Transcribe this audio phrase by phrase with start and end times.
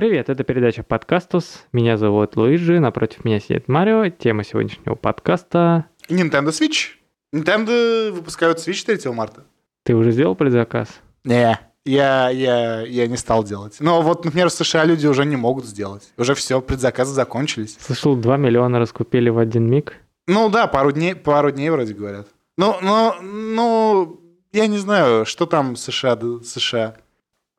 [0.00, 1.66] Привет, это передача «Подкастус».
[1.74, 4.08] Меня зовут Луиджи, напротив меня сидит Марио.
[4.08, 5.84] Тема сегодняшнего подкаста...
[6.08, 6.92] Nintendo Switch.
[7.34, 9.44] Nintendo выпускают Switch 3 марта.
[9.82, 10.88] Ты уже сделал предзаказ?
[11.24, 13.76] Не, я, я, я не стал делать.
[13.78, 16.10] Но вот, например, в США люди уже не могут сделать.
[16.16, 17.76] Уже все, предзаказы закончились.
[17.78, 19.96] Слышал, 2 миллиона раскупили в один миг.
[20.26, 22.26] Ну да, пару дней, пару дней вроде говорят.
[22.56, 26.96] Ну, ну, ну, я не знаю, что там США, США.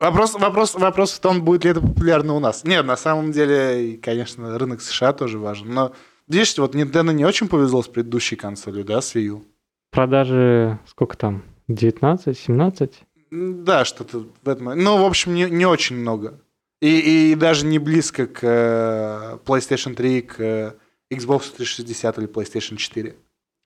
[0.02, 2.64] Вопрос, вопрос, вопрос в том, будет ли это популярно у нас.
[2.64, 5.72] Нет, на самом деле, конечно, рынок США тоже важен.
[5.72, 5.94] Но
[6.28, 9.45] видишь, вот Nintendo не очень повезло с предыдущей консолью, да, с Wii U.
[9.92, 11.44] Продажи сколько там?
[11.68, 12.94] 19, 17?
[13.30, 14.76] Да, что-то в этом.
[14.76, 16.40] Ну, в общем, не, не очень много.
[16.81, 20.73] И, и даже не близко к э, PlayStation 3, к э,
[21.14, 23.16] Xbox 360 или PlayStation 4.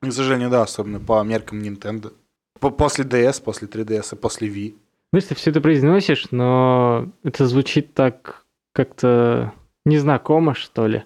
[0.02, 2.12] К сожалению, да, особенно по меркам Nintendo.
[2.59, 4.76] По- после DS, после 3DS и после Wii.
[5.15, 9.53] Если все это произносишь, но это звучит так как-то
[9.85, 11.03] незнакомо, что ли.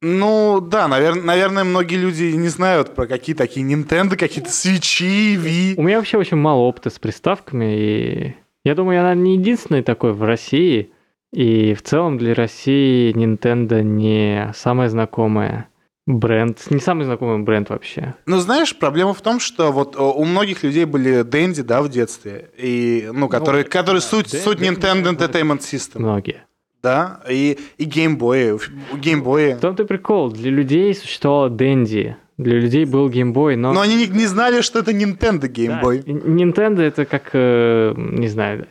[0.00, 5.74] Ну, да, навер- наверное, многие люди не знают про какие такие Nintendo, какие-то свечи, Wii.
[5.76, 9.82] У меня вообще очень мало опыта с приставками, и я думаю, я, наверное, не единственный
[9.82, 10.92] такой в России.
[11.32, 15.68] И в целом для России Nintendo не самая знакомая
[16.08, 18.14] бренд, не самый знакомый бренд вообще.
[18.26, 21.88] Ну, знаешь, проблема в том, что вот э, у многих людей были Дэнди, да, в
[21.88, 26.44] детстве, и, ну, которые, которые суть, Дэнди- суть Nintendo Entertainment System, Многие.
[26.82, 28.52] да, и, и геймбои,
[28.92, 29.56] у геймбоя.
[29.56, 30.32] В том-то и прикол.
[30.32, 32.16] Для людей существовало Дэнди.
[32.38, 33.72] Для людей был геймбой, но...
[33.72, 35.98] Но они не, не знали, что это Nintendo Да, геймбой.
[35.98, 38.66] и Nintendo это как, э, не знаю,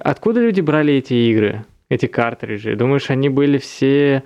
[0.00, 2.76] откуда люди брали эти игры, эти картриджи?
[2.76, 4.22] Думаешь, они были все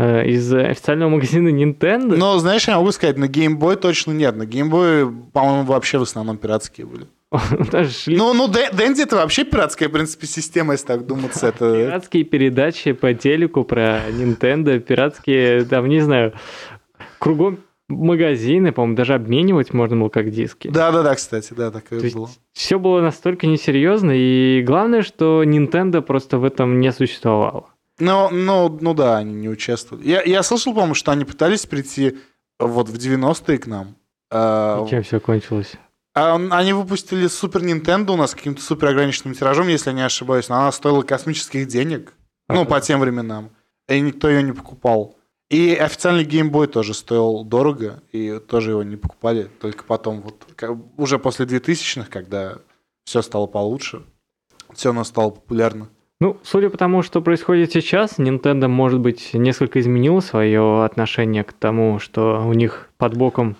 [0.00, 2.16] из официального магазина Nintendo?
[2.16, 4.36] Но, знаешь, я могу сказать, на геймбой точно нет.
[4.36, 7.06] На геймбой, по-моему, вообще в основном пиратские были.
[8.06, 11.48] Ну, ну, Дэ- Дэнди это вообще пиратская, в принципе, система, если так думаться.
[11.48, 11.72] Это...
[11.86, 16.32] пиратские передачи по телеку про Nintendo, пиратские, там, не знаю,
[17.18, 20.68] кругом магазины, по-моему, даже обменивать можно было как диски.
[20.68, 22.30] Да-да-да, кстати, да, такое То было.
[22.52, 27.69] все было настолько несерьезно, и главное, что Nintendo просто в этом не существовало.
[28.00, 30.06] Ну, ну, ну да, они не участвовали.
[30.08, 32.18] Я, я слышал, по-моему, что они пытались прийти
[32.58, 33.96] вот в 90-е к нам.
[34.30, 35.72] А, И чем все кончилось?
[36.14, 40.02] а он- они выпустили Супер Nintendo у нас каким-то супер ограниченным тиражом, если я не
[40.02, 42.12] ошибаюсь, но она стоила космических денег,
[42.48, 43.50] ну, по тем временам,
[43.88, 45.16] и никто ее не покупал.
[45.50, 50.76] И официальный геймбой тоже стоил дорого, и тоже его не покупали, только потом, вот как-
[50.96, 52.58] уже после 2000-х, когда
[53.04, 54.02] все стало получше,
[54.74, 55.88] все у нас стало популярно.
[56.20, 61.54] Ну, судя по тому, что происходит сейчас, Nintendo, может быть, несколько изменила свое отношение к
[61.54, 63.56] тому, что у них под боком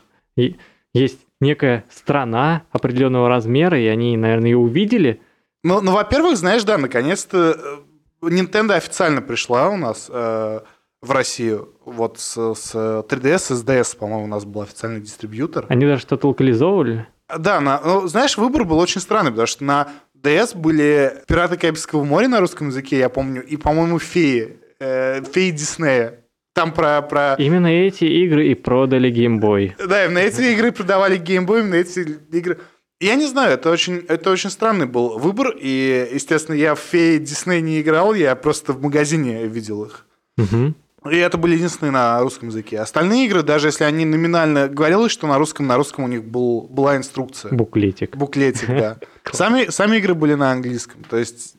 [0.93, 5.23] есть некая страна определенного размера, и они, наверное, ее увидели.
[5.65, 7.83] Ну, ну, во-первых, знаешь, да, наконец-то
[8.23, 10.61] э, Nintendo официально пришла у нас э,
[11.01, 11.75] в Россию.
[11.85, 15.65] Вот с, с 3DS, с DS, по-моему, у нас был официальный дистрибьютор.
[15.69, 17.07] Они даже что-то локализовывали.
[17.39, 19.89] Да, на, ну, знаешь, выбор был очень странный, потому что на
[20.23, 25.51] DS были «Пираты Карибского моря» на русском языке, я помню, и, по-моему, «Феи», э, «Феи
[25.51, 26.21] Диснея».
[26.53, 27.01] Там про...
[27.03, 27.37] про...
[27.39, 29.73] Именно эти игры и продали Boy.
[29.87, 32.59] Да, именно эти игры продавали геймбой, именно эти игры...
[32.99, 37.19] Я не знаю, это очень, это очень странный был выбор, и, естественно, я в «Феи
[37.19, 40.07] Дисней» не играл, я просто в магазине видел их.
[40.37, 40.75] Мгм.
[41.09, 42.79] И это были единственные на русском языке.
[42.81, 46.63] Остальные игры, даже если они номинально говорилось, что на русском, на русском у них был,
[46.69, 47.53] была инструкция.
[47.53, 48.17] Буклетик.
[48.17, 48.99] Буклетик, да.
[49.33, 51.03] Сами, сами игры были на английском.
[51.05, 51.55] То есть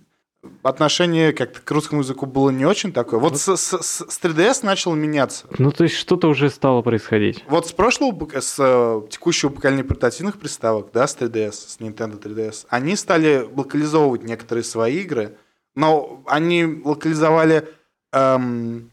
[0.63, 3.19] отношение как-то к русскому языку было не очень такое.
[3.19, 5.47] Вот с, с- с- с 3DS начало меняться.
[5.57, 7.44] Ну, то есть что-то уже стало происходить.
[7.47, 12.66] Вот с прошлого, с э, текущего поколения портативных приставок, да, с 3DS, с Nintendo 3DS,
[12.69, 15.35] они стали локализовывать некоторые свои игры,
[15.75, 17.68] но они локализовали
[18.12, 18.91] эм,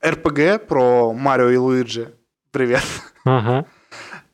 [0.00, 2.14] RPG про Марио и Луиджи.
[2.50, 2.82] Привет.
[3.24, 3.66] Ага.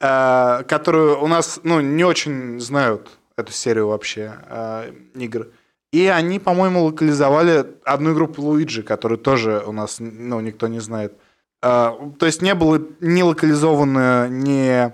[0.01, 5.49] Э, которую у нас, ну, не очень знают эту серию вообще э, игр.
[5.93, 10.81] И они, по-моему, локализовали одну игру по Луиджи, которую тоже у нас, ну, никто не
[10.81, 11.15] знает.
[11.63, 14.93] Э, то есть не было не локализовано ни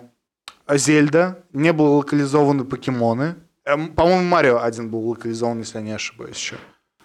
[0.70, 3.36] Зельда, не было локализованы покемоны.
[3.64, 6.56] Эм, По-моему, Марио один был локализован, если я не ошибаюсь еще.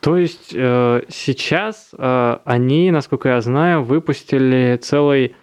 [0.04, 5.36] То есть э, сейчас э, они, насколько я знаю, выпустили целый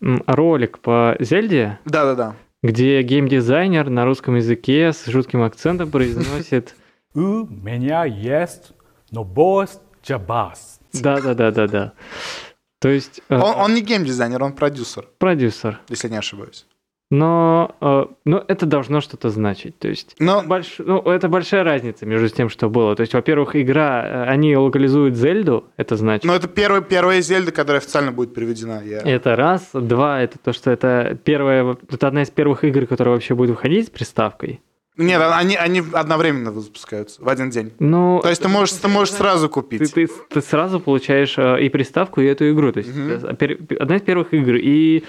[0.00, 2.34] ролик по Зельде, Да-да-да.
[2.62, 6.74] где геймдизайнер на русском языке с жутким акцентом произносит
[7.14, 8.72] У меня есть
[9.10, 10.80] новость для вас.
[10.92, 11.92] да-да-да-да-да.
[12.80, 15.80] То есть э, Он, он не геймдизайнер, он продюсер, продюсер.
[15.88, 16.66] если не ошибаюсь.
[17.10, 19.78] Но, э, но это должно что-то значить.
[19.78, 20.76] То есть Но больш...
[20.78, 22.96] ну, это большая разница между тем, что было.
[22.96, 26.24] То есть, во-первых, игра, э, они локализуют Зельду, это значит.
[26.24, 28.82] но это первая, первая Зельда, которая официально будет переведена.
[28.84, 29.02] Я...
[29.02, 29.68] Это раз.
[29.72, 33.86] Два, это то, что это первая, это одна из первых игр, которая вообще будет выходить
[33.86, 34.60] с приставкой.
[34.96, 37.72] Нет, они, они одновременно выпускаются в один день.
[37.78, 39.92] Ну, То есть ты можешь, ты можешь сразу ты, купить.
[39.92, 42.72] ты, ты сразу получаешь э, и приставку, и эту игру.
[42.72, 44.54] То есть пер- одна из первых игр.
[44.54, 45.04] И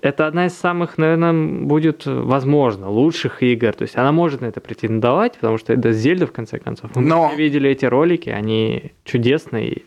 [0.00, 1.32] это одна из самых, наверное,
[1.64, 3.72] будет, возможно, лучших игр.
[3.72, 6.90] То есть она может на это претендовать, потому что это Зельда, в конце концов.
[6.94, 9.82] Мы Но- видели эти ролики, они чудесные.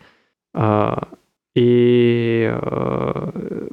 [0.54, 1.08] А,
[1.56, 3.68] И э,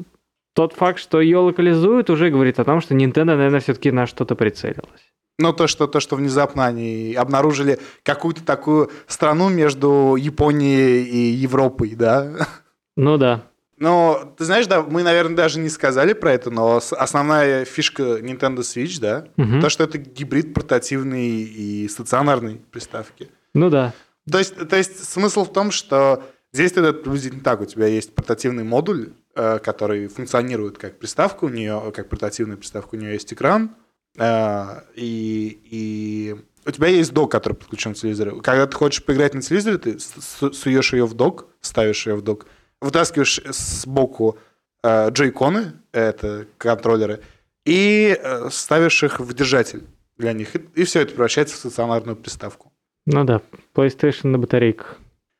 [0.54, 4.34] тот факт, что ее локализуют, уже говорит о том, что Nintendo, наверное, все-таки на что-то
[4.34, 5.12] прицелилась.
[5.38, 11.94] Но то что, то, что внезапно они обнаружили какую-то такую страну между Японией и Европой,
[11.94, 12.48] да.
[12.96, 13.44] Ну да.
[13.80, 18.58] Но, ты знаешь, да, мы, наверное, даже не сказали про это, но основная фишка Nintendo
[18.58, 19.60] Switch, да, Мгм.
[19.60, 23.28] то, что это гибрид портативной и стационарной приставки.
[23.54, 23.92] Ну да.
[24.30, 26.22] То есть, то есть смысл в том, что
[26.52, 27.60] здесь это приблизительно так.
[27.60, 32.96] У тебя есть портативный модуль, э, который функционирует как приставка у нее, как портативная приставка,
[32.96, 33.70] у нее есть экран,
[34.18, 34.64] э,
[34.96, 36.36] и, и
[36.66, 38.40] у тебя есть док, который подключен к телевизору.
[38.42, 42.46] Когда ты хочешь поиграть на телевизоре, ты суешь ее в док, ставишь ее в док,
[42.80, 44.38] вытаскиваешь сбоку
[44.82, 47.20] э, джойконы, это контроллеры,
[47.64, 49.84] и э, ставишь их в держатель
[50.16, 50.54] для них.
[50.74, 52.72] И, все это превращается в стационарную приставку.
[53.06, 53.40] Ну да.
[53.74, 54.98] PlayStation на батарейках.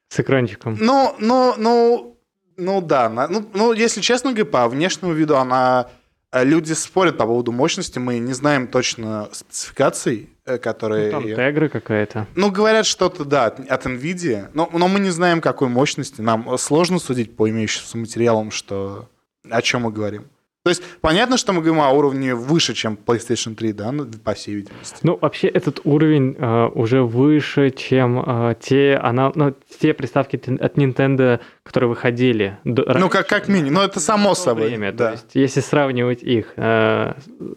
[0.09, 0.77] С экранчиком.
[0.81, 2.19] Ну, ну, ну,
[2.57, 3.09] ну да.
[3.09, 5.91] Ну, ну, если честно говоря, по внешнему виду она...
[6.33, 11.13] э, Люди спорят по поводу мощности, мы не знаем точно спецификаций, э, которые...
[11.13, 12.27] Ну, там тегры какая-то.
[12.35, 16.21] Ну, говорят что-то, да, от, от NVIDIA, но, но мы не знаем, какой мощности.
[16.21, 19.09] Нам сложно судить по имеющимся материалам, что...
[19.49, 20.27] о чем мы говорим.
[20.69, 24.35] То есть понятно, что мы говорим о уровне выше, чем PlayStation 3, да, ну, по
[24.35, 24.99] всей видимости.
[25.03, 30.77] Ну, вообще, этот уровень э, уже выше, чем э, те, она, ну, те приставки от
[30.77, 32.59] Nintendo, которые выходили.
[32.65, 33.75] до- Ну, раньше, как, как минимум.
[33.75, 34.69] Ну, это само собой.
[34.69, 34.93] время.
[34.93, 35.07] да.
[35.07, 37.15] То есть, если сравнивать их, э,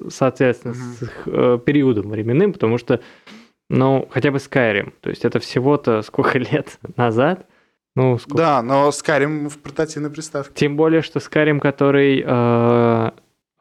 [0.09, 3.01] соответственно, с их э, периодом временным, потому что,
[3.69, 7.45] ну, хотя бы Skyrim, то есть это всего-то сколько лет назад,
[7.95, 10.53] ну, сколько Да, но Skyrim в портативной приставке.
[10.55, 13.11] Тем более, что Skyrim, который э,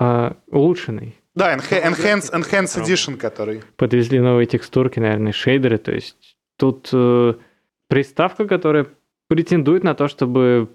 [0.01, 2.83] э, улучшенный, Да, enha- enhance.
[2.83, 3.63] Edition, который...
[3.77, 5.79] подвезли новые текстурки, наверное, шейдеры.
[5.79, 7.35] То есть тут э,
[7.89, 8.87] приставка, которая
[9.29, 10.69] претендует на то, чтобы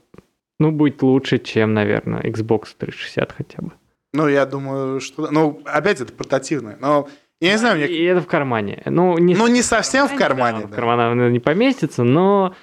[0.60, 3.72] ну, быть лучше, чем, наверное, Xbox 360 хотя бы.
[4.14, 5.30] Ну, я думаю, что...
[5.30, 6.78] Ну, опять это портативное.
[6.80, 7.10] Но
[7.42, 7.88] я не знаю, мне...
[7.88, 8.82] И это в кармане.
[8.86, 10.62] Ну, не, Ну, не совсем в кармане.
[10.62, 10.76] Да, в да.
[10.76, 12.56] карман наверное, не поместится, но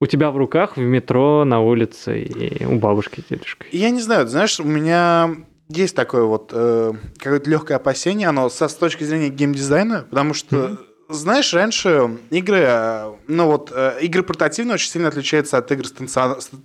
[0.00, 3.66] у тебя в руках в метро, на улице и у бабушки, дедушки.
[3.70, 5.30] Я не знаю, знаешь, у меня
[5.68, 10.78] есть такое вот э, какое-то легкое опасение, оно со, с точки зрения геймдизайна, потому что,
[11.10, 15.84] знаешь, раньше игры, э, ну вот, э, игры портативные очень сильно отличаются от игр,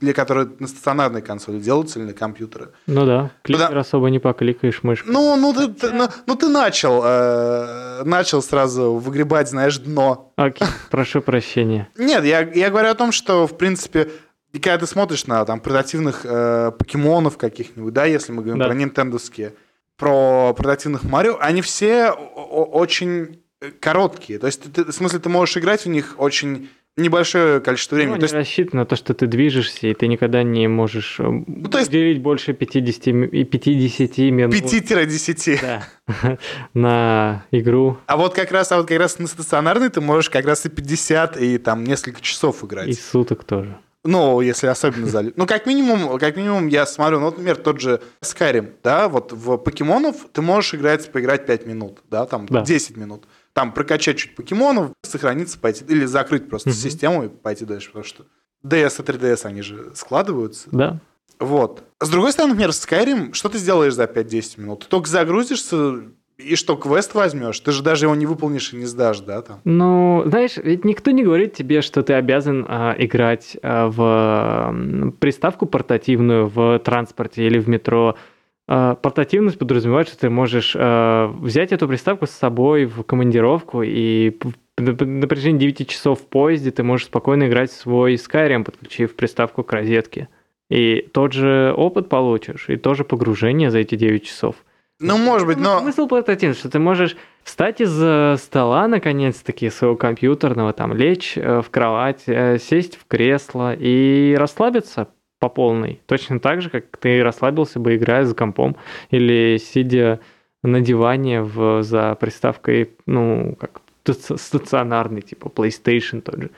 [0.01, 2.69] для которые на стационарной консоли делаются или на компьютеры.
[2.87, 3.79] Ну да, кликер Да.
[3.79, 5.11] особо не покликаешь мышкой.
[5.11, 10.31] Ну, ну, ты, ты- ну, ну, ты начал, э, начал сразу выгребать, знаешь, дно.
[10.35, 11.89] Окей, прошу прощения.
[11.97, 14.09] Нет, я, я говорю о том, что, в принципе,
[14.53, 18.65] и когда ты смотришь на там портативных э, покемонов каких-нибудь, да, если мы говорим Да.
[18.67, 19.53] про нинтендовские,
[19.97, 23.41] про портативных Марио, они все очень
[23.79, 24.39] короткие.
[24.39, 28.13] То есть, ты- в смысле, ты можешь играть в них очень небольшое количество Ну, времени.
[28.13, 31.23] они То есть, рассчитаны на то, что ты движешься, и ты никогда не можешь э,
[31.23, 35.59] Ну, то есть- уделить больше 50, ми- и 50 минут 5-10.
[35.61, 35.83] да,
[36.73, 40.45] на игру А вот как раз, а вот как раз на стационарный ты можешь как
[40.45, 42.87] раз и 50, и там несколько часов играть.
[42.87, 43.77] и суток тоже.
[44.07, 45.35] Ну, если особенно залить.
[45.35, 49.33] Ну, как минимум, как минимум, я смотрю, ну, вот, например, тот же Skyrim, да, вот
[49.33, 52.61] в покемонов ты можешь играть, поиграть 5 минут, да, там Да.
[52.61, 53.25] 10 минут.
[53.55, 56.75] Там прокачать чуть покемонов, сохраниться, пойти, или закрыть просто Мгм.
[56.77, 58.25] систему и пойти дальше, потому что
[58.65, 60.67] DS и 3DS, они же складываются.
[60.73, 60.99] Да.
[61.39, 61.83] Вот.
[62.01, 64.81] С другой стороны, например, Skyrim, что ты сделаешь за 5-10 минут?
[64.81, 66.01] Ты только загрузишься,
[66.37, 67.57] и что, квест возьмешь?
[67.61, 69.61] Ты же даже его не выполнишь и не сдашь, да, там?
[69.63, 75.65] Ну, знаешь, ведь никто не говорит тебе, что ты обязан а, играть а, в приставку
[75.65, 78.17] портативную в транспорте или в метро.
[78.67, 84.37] А, портативность подразумевает, что ты можешь а, взять эту приставку с собой в командировку и
[84.77, 89.63] на протяжении 9 часов в поезде ты можешь спокойно играть в свой Skyrim, подключив приставку
[89.63, 90.27] к розетке.
[90.69, 94.55] И тот же опыт получишь, и тоже погружение за эти 9 часов.
[94.99, 95.79] Ну, может быть, но...
[95.79, 101.69] Смысл портативный, что ты можешь встать из стола, наконец-таки, своего компьютерного, там, лечь э, в
[101.69, 105.09] кровать, э, сесть в кресло и расслабиться
[105.45, 106.01] по полной.
[106.07, 108.75] Точно так же, как ты расслабился бы, играя за компом
[109.11, 110.19] или сидя
[110.63, 116.49] надевание в, за приставкой, ну, как стац- стационарный, типа PlayStation тот же.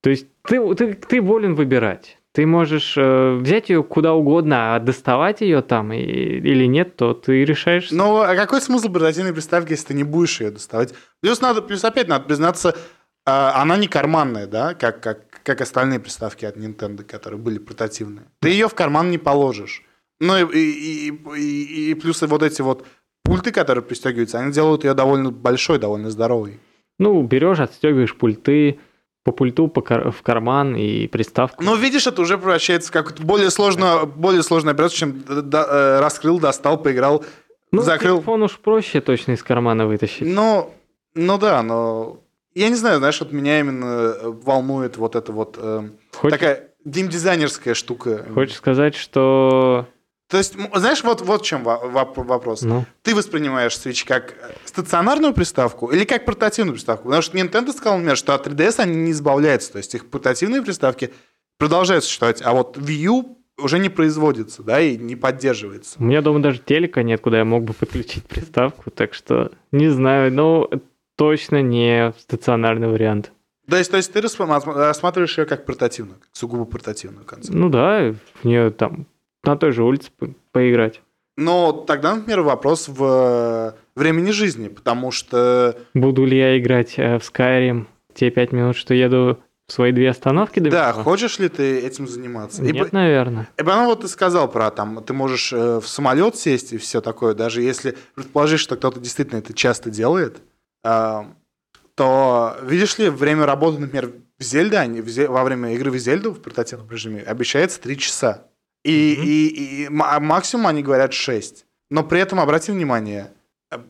[0.00, 2.18] То есть ты, ты, ты волен выбирать.
[2.32, 7.12] Ты можешь э, взять ее куда угодно, а доставать ее там и, или нет, то
[7.12, 7.90] ты решаешь.
[7.90, 10.94] Ну, а какой смысл портативной приставки, если ты не будешь ее доставать?
[11.20, 12.74] Плюс, надо, плюс опять надо признаться,
[13.24, 18.24] она не карманная, да, как, как, как остальные приставки от Nintendo, которые были портативные.
[18.40, 19.84] Ты ее в карман не положишь.
[20.20, 22.86] Ну и, и, и, и, плюс вот эти вот
[23.24, 26.60] пульты, которые пристегиваются, они делают ее довольно большой, довольно здоровой.
[26.98, 28.78] Ну, берешь, отстегиваешь пульты,
[29.24, 31.62] по пульту по кар- в карман и приставку.
[31.62, 35.58] Но видишь, это уже превращается в какую-то более сложную, более сложную операцию, чем д- д-
[35.68, 37.24] э, раскрыл, достал, поиграл,
[37.70, 38.16] ну, закрыл.
[38.18, 40.26] телефон уж проще точно из кармана вытащить.
[40.26, 40.74] Ну,
[41.14, 42.21] ну да, но
[42.54, 46.68] я не знаю, знаешь, вот меня именно э, волнует вот эта вот э, Хочешь, такая
[46.84, 48.26] геймдизайнерская штука.
[48.34, 49.86] хочешь сказать, что...
[50.28, 52.62] То есть, знаешь, вот, вот в чем во- воп- вопрос.
[52.62, 57.04] Ну, Ты воспринимаешь Switch как стационарную приставку или как портативную приставку?
[57.04, 59.72] Потому что Nintendo сказал, например, что от 3DS они не избавляются.
[59.72, 61.12] То есть их портативные приставки
[61.58, 65.96] продолжают существовать, а вот Wii U уже не производится, да, и не поддерживается.
[66.00, 69.88] у меня дома даже телека нет, куда я мог бы подключить приставку, так что не
[69.90, 70.68] знаю, но
[71.16, 73.32] точно не стационарный вариант.
[73.68, 77.58] То есть, то есть ты рассма- рассматриваешь ее как портативную, как сугубо портативную концепцию.
[77.60, 79.06] Ну да, в нее там
[79.44, 81.00] на той же улице по- поиграть.
[81.36, 85.78] Но тогда, например, вопрос в э, времени жизни, потому что...
[85.94, 90.10] Буду ли я играть э, в Skyrim те пять минут, что еду в свои две
[90.10, 91.04] остановки до Да, метро?
[91.04, 92.62] хочешь ли ты этим заниматься?
[92.62, 93.48] И Нет, по- наверное.
[93.56, 97.00] И потом вот ты сказал про там, ты можешь э, в самолет сесть и все
[97.00, 100.40] такое, даже если предположить, что кто-то действительно это часто делает, а,
[100.82, 105.98] то видишь ли, время работы, например, в Зельде, они в Зе- во время игры в
[105.98, 108.48] Зельду в портативном режиме обещается 3 часа.
[108.84, 109.26] И, Мгм.
[109.28, 111.66] и- и а максимум они говорят 6.
[111.90, 113.32] Но при этом, обрати внимание,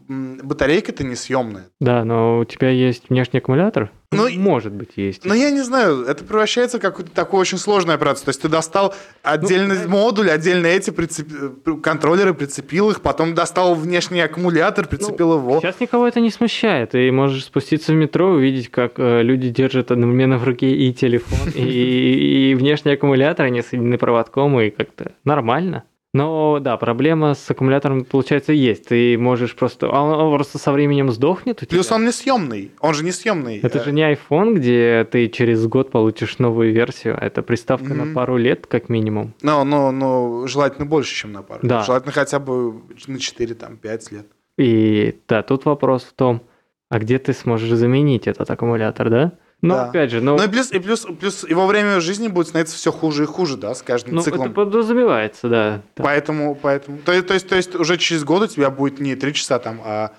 [0.09, 1.67] батарейка-то несъемная.
[1.81, 3.91] Да, но у тебя есть внешний аккумулятор?
[4.17, 5.25] Ну, и- может быть, есть.
[5.25, 8.27] Но я не знаю, это превращается в какую-то такую очень сложную операцию.
[8.27, 13.35] То есть ты достал отдельный Ну, модуль, отдельно эти прицеп- э, контроллеры, прицепил их, потом
[13.35, 15.61] достал внешний аккумулятор, прицепил его.
[15.61, 16.91] Сейчас никого это не смущает.
[16.91, 20.93] Ты можешь спуститься в метро и увидеть, как э, люди держат одновременно в руке и
[20.93, 25.85] телефон, и, и внешний аккумулятор, они соединены проводком, и как-то нормально.
[26.15, 28.89] Но да, проблема с аккумулятором, получается, есть.
[28.89, 29.89] Ты можешь просто...
[29.91, 31.97] а Он, просто со временем сдохнет у Плюс тебя.
[31.97, 32.71] он не съемный.
[32.81, 33.61] Он же не съемный.
[33.61, 37.17] Это Э, же не iPhone, где ты через год получишь новую версию.
[37.19, 38.09] Это приставка Мгм.
[38.09, 39.33] на пару лет, как минимум.
[39.41, 41.61] Ну, ну, ну, желательно больше, чем на пару.
[41.63, 41.83] Да.
[41.83, 44.27] Желательно хотя бы на 4, там, 5 лет.
[44.59, 46.43] И да, тут вопрос в том,
[46.91, 49.33] а где ты сможешь заменить этот аккумулятор, да?
[49.63, 49.85] Но Да.
[49.89, 52.91] опять же, ну, Ну и плюс, и плюс, плюс его время жизни будет становиться все
[52.91, 54.47] хуже и хуже, да, с каждым ну, циклом.
[54.47, 55.83] это подразумевается, да.
[55.95, 59.15] Поэтому, поэтому, то, есть- то есть, то есть уже через год у тебя будет не
[59.15, 60.13] 3 часа там, а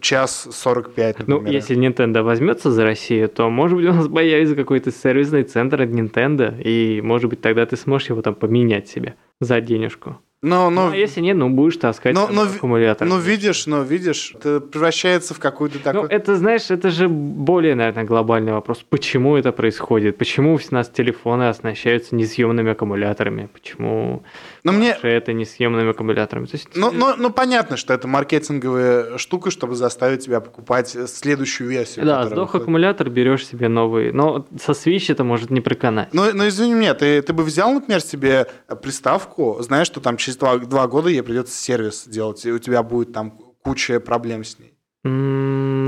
[0.00, 1.54] час 45, Ну, например.
[1.54, 5.90] если Nintendo возьмется за Россию, то, может быть, у нас появится какой-то сервисный центр от
[5.90, 10.18] Nintendo, и, может быть, тогда ты сможешь его там поменять себе за денежку.
[10.40, 13.08] Но, Ну, но, а если нет, ну, будешь таскать но- но аккумулятор.
[13.08, 16.08] но видишь, но видишь, это превращается в какую-то Ну, такую...
[16.10, 18.84] это, знаешь, это же более, наверное, глобальный вопрос.
[18.88, 20.16] Почему это происходит?
[20.16, 23.48] Почему у нас телефоны оснащаются несъемными аккумуляторами?
[23.52, 24.22] Почему
[24.64, 26.46] Но мне, это несъемными аккумуляторами?
[26.46, 31.68] То есть, ну, ну, ну, понятно, что это маркетинговая штука, чтобы заставить тебя покупать следующую
[31.70, 32.06] версию.
[32.06, 32.62] да, сдох выходит.
[32.62, 34.12] аккумулятор, берешь себе новый.
[34.12, 36.12] Но со Switch это может не проканать.
[36.12, 38.46] Ну, ну, извини меня, ты, ты бы взял, например, себе
[38.82, 42.82] приставку, знаешь, что там через два, два года ей придется сервис делать, и у тебя
[42.82, 43.30] будет там
[43.62, 44.74] куча проблем с ней.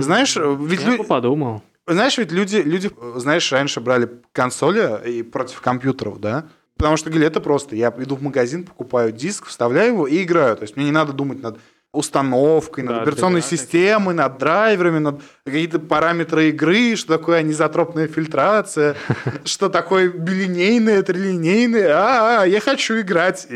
[0.03, 1.63] Знаешь, ведь Я лю- подумал.
[1.87, 6.47] Знаешь, ведь люди, люди, знаешь, раньше брали консоли и против компьютеров, да?
[6.81, 7.77] Потому что говорили, это просто.
[7.77, 10.57] Я иду в магазин, покупаю диск, вставляю его и играю.
[10.57, 11.59] То есть мне не надо думать над
[11.93, 18.09] установкой, над Да, операционной да, системой, над драйверами, над какие-то параметры игры, что такое анизотропная
[18.09, 18.97] фильтрация,
[19.45, 21.91] что такое билинейное, трилинейное.
[21.93, 23.47] А, а, я хочу играть.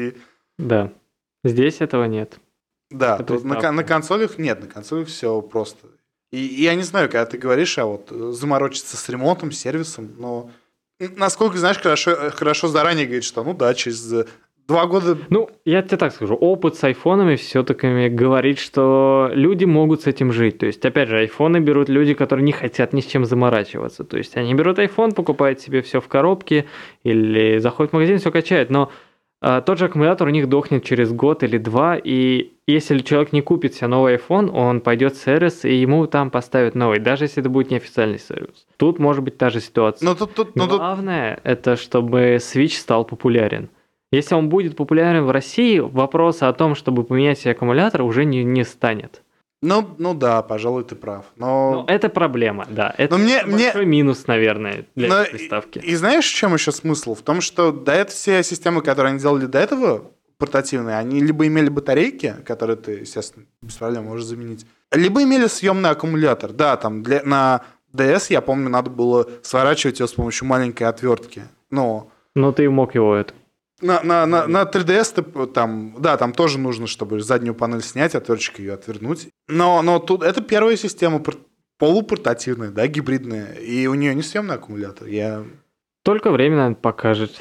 [0.58, 0.92] Да.
[1.44, 2.38] Здесь этого нет.
[2.90, 5.88] Да, тут на, на консолях нет, на консолях все просто.
[6.30, 10.50] И, я не знаю, когда ты говоришь, а вот заморочиться с ремонтом, сервисом, но
[10.98, 14.26] насколько, знаешь, хорошо, э, хорошо заранее говорить, что ну да, через э,
[14.68, 15.18] два года...
[15.30, 20.32] Ну, я тебе так скажу, опыт с айфонами все-таки говорит, что люди могут с этим
[20.32, 20.58] жить.
[20.58, 24.04] То есть, опять же, айфоны берут люди, которые не хотят ни с чем заморачиваться.
[24.04, 26.66] То есть, они берут айфон, покупают себе все в коробке
[27.02, 28.70] или заходят в магазин, все качают.
[28.70, 28.90] Но
[29.66, 33.74] тот же аккумулятор у них дохнет через год или два, и если человек не купит
[33.74, 37.50] себе новый iPhone, он пойдет в сервис, и ему там поставят новый, даже если это
[37.50, 38.66] будет неофициальный сервис.
[38.78, 40.08] Тут может быть та же ситуация.
[40.08, 40.78] Ну тут, тут, ну, тут...
[40.78, 43.68] Главное, это чтобы Switch стал популярен.
[44.12, 48.44] Если он будет популярен в России, вопроса о том, чтобы поменять себе аккумулятор, уже не,
[48.44, 49.23] не станет.
[49.64, 51.24] Ну, ну да, пожалуй, ты прав.
[51.36, 52.94] Но, Ну, это проблема, да.
[52.98, 55.78] Это Но мне- большой минус, наверное, для но этой приставки.
[55.78, 57.14] И, и знаешь, в чем еще смысл?
[57.14, 61.46] В том, что до этого все системы, которые они делали до этого, портативные, они либо
[61.46, 66.52] имели батарейки, которые ты, естественно, без проблем можешь заменить, либо имели съемный аккумулятор.
[66.52, 67.62] Да, там для, на
[67.94, 71.44] DS, я помню, надо было сворачивать его с помощью маленькой отвертки.
[71.70, 73.32] Но Но ты мог его это.
[73.84, 78.14] На, на, на, на 3DS ты, там, да, там тоже нужно, чтобы заднюю панель снять,
[78.14, 79.28] отверточкой ее отвернуть.
[79.48, 81.38] Но, но тут это первая система пор-
[81.78, 85.06] полупортативная, да, гибридная, и у нее не съемный аккумулятор.
[85.08, 85.44] Я
[86.02, 87.40] Только время, наверное, покажет,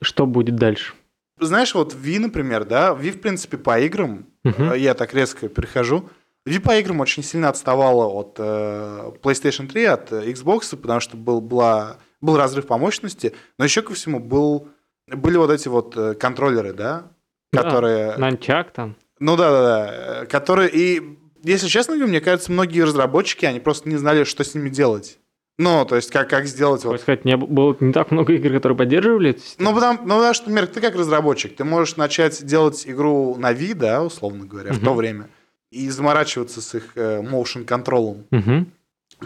[0.00, 0.94] что будет дальше.
[1.40, 6.08] знаешь, вот Wii, например, да, Wii, в принципе, по играм, э, я так резко перехожу,
[6.48, 11.16] Wii по играм очень сильно отставала от э, PlayStation 3, от э, Xbox, потому что
[11.16, 14.68] был, была, был разрыв по мощности, но еще ко всему был,
[15.14, 17.08] были вот эти вот э, контроллеры, да,
[17.52, 18.16] Да, которые...
[18.16, 18.96] Нанчак там.
[19.18, 19.62] Ну да, да,
[20.20, 20.70] да, которые...
[20.70, 25.18] И, если честно, мне кажется, многие разработчики, они просто не знали, что с ними делать.
[25.58, 28.50] Ну, то есть, как, как сделать вот Хочешь сказать, не было не так много игр,
[28.54, 29.68] которые поддерживали эту систему?
[29.68, 33.52] Ну, потому, ну, потому что, например, ты как разработчик, ты можешь начать делать игру на
[33.52, 34.84] V, да, условно говоря, в Мгм.
[34.86, 35.28] то время,
[35.70, 38.72] и заморачиваться с их э, motion контролом, Мгм.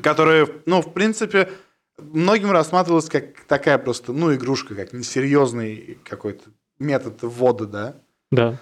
[0.02, 1.50] которые, ну, в принципе,
[1.98, 6.44] многим рассматривалась как такая просто, ну, игрушка, как несерьезный какой-то
[6.78, 7.94] метод ввода, да.
[8.30, 8.58] Да.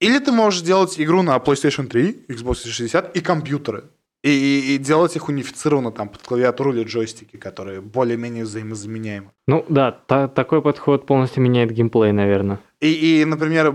[0.00, 3.84] Или ты можешь делать игру на PlayStation 3, Xbox 360 и компьютеры.
[4.22, 9.30] И, и- и делать их унифицированно там под клавиатуру или джойстики, которые более-менее взаимозаменяемы.
[9.46, 12.58] Ну да, та- такой подход полностью меняет геймплей, наверное.
[12.80, 13.74] И, и, например,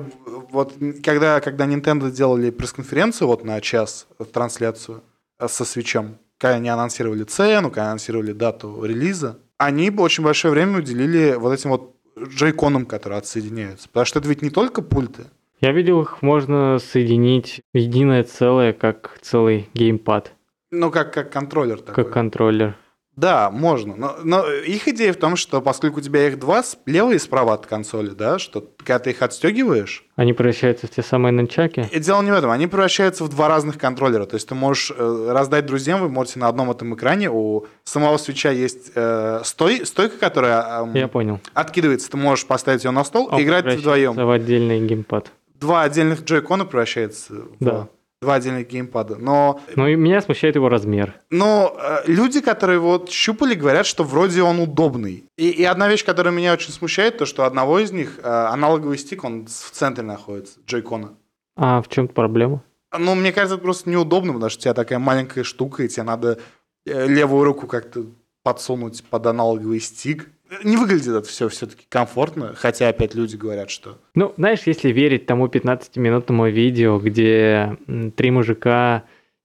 [0.51, 5.03] вот когда, когда Nintendo делали пресс-конференцию вот на час трансляцию
[5.39, 10.51] э, со свечом, когда они анонсировали цену, когда анонсировали дату релиза, они бы очень большое
[10.51, 13.88] время уделили вот этим вот джойконам, которые отсоединяются.
[13.88, 15.25] Потому что это ведь не только пульты.
[15.62, 20.33] Я видел, их можно соединить в единое целое, как целый геймпад,
[20.71, 22.03] Ну, как, как контроллер такой.
[22.03, 22.75] как контроллер.
[23.21, 23.95] Да, можно.
[23.95, 27.53] Но, но их идея в том, что поскольку у тебя их два, слева и справа
[27.53, 31.87] от консоли, да, что когда ты их отстегиваешь, Они превращаются в те самые нанчаки.
[31.91, 34.25] И дело не в этом, они превращаются в два разных контроллера.
[34.25, 37.29] То есть ты можешь э, раздать друзьям, вы можете на одном этом экране.
[37.29, 41.39] У самого свеча есть э, стой, стойка, которая эм, Я понял.
[41.53, 42.09] откидывается.
[42.09, 44.13] Ты можешь поставить ее на стол Он и играть вдвоем.
[44.15, 45.31] в отдельный геймпад.
[45.59, 47.87] Два отдельных джойкона превращается в Да.
[48.22, 49.16] Два отдельных геймпада.
[49.18, 51.16] Но, Ну и меня смущает его размер.
[51.31, 55.24] но э, люди, которые вот щупали, говорят, что вроде он удобный.
[55.38, 59.00] И, и одна вещь, которая меня очень смущает, то что одного из них э, аналоговый
[59.00, 61.16] стик, он в центре находится, джойкона.
[61.57, 62.62] А в чем проблема?
[62.96, 66.03] Ну, мне кажется, это просто неудобно, потому что у тебя такая маленькая штука, и тебе
[66.03, 66.38] надо
[66.86, 68.05] э, левую руку как-то
[68.44, 70.29] подсунуть под аналоговый стик.
[70.64, 73.98] Не выглядит это все все-таки комфортно, хотя опять люди говорят, что...
[74.16, 77.77] Ну, знаешь, если верить тому 15-минутному видео, где
[78.16, 79.03] три мужика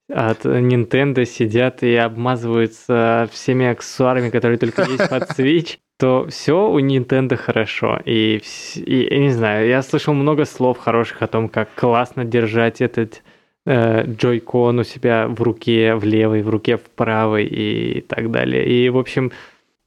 [0.08, 6.78] от Nintendo сидят и обмазываются всеми аксессуарами, которые только есть под Switch, то все у
[6.80, 8.00] Nintendo хорошо.
[8.04, 8.42] И,
[8.74, 13.22] и, я не знаю, я слышал много слов хороших о том, как классно держать этот
[13.64, 18.66] э, джойкон у себя в руке в левой, в руке в правой и так далее.
[18.66, 19.32] И, в общем,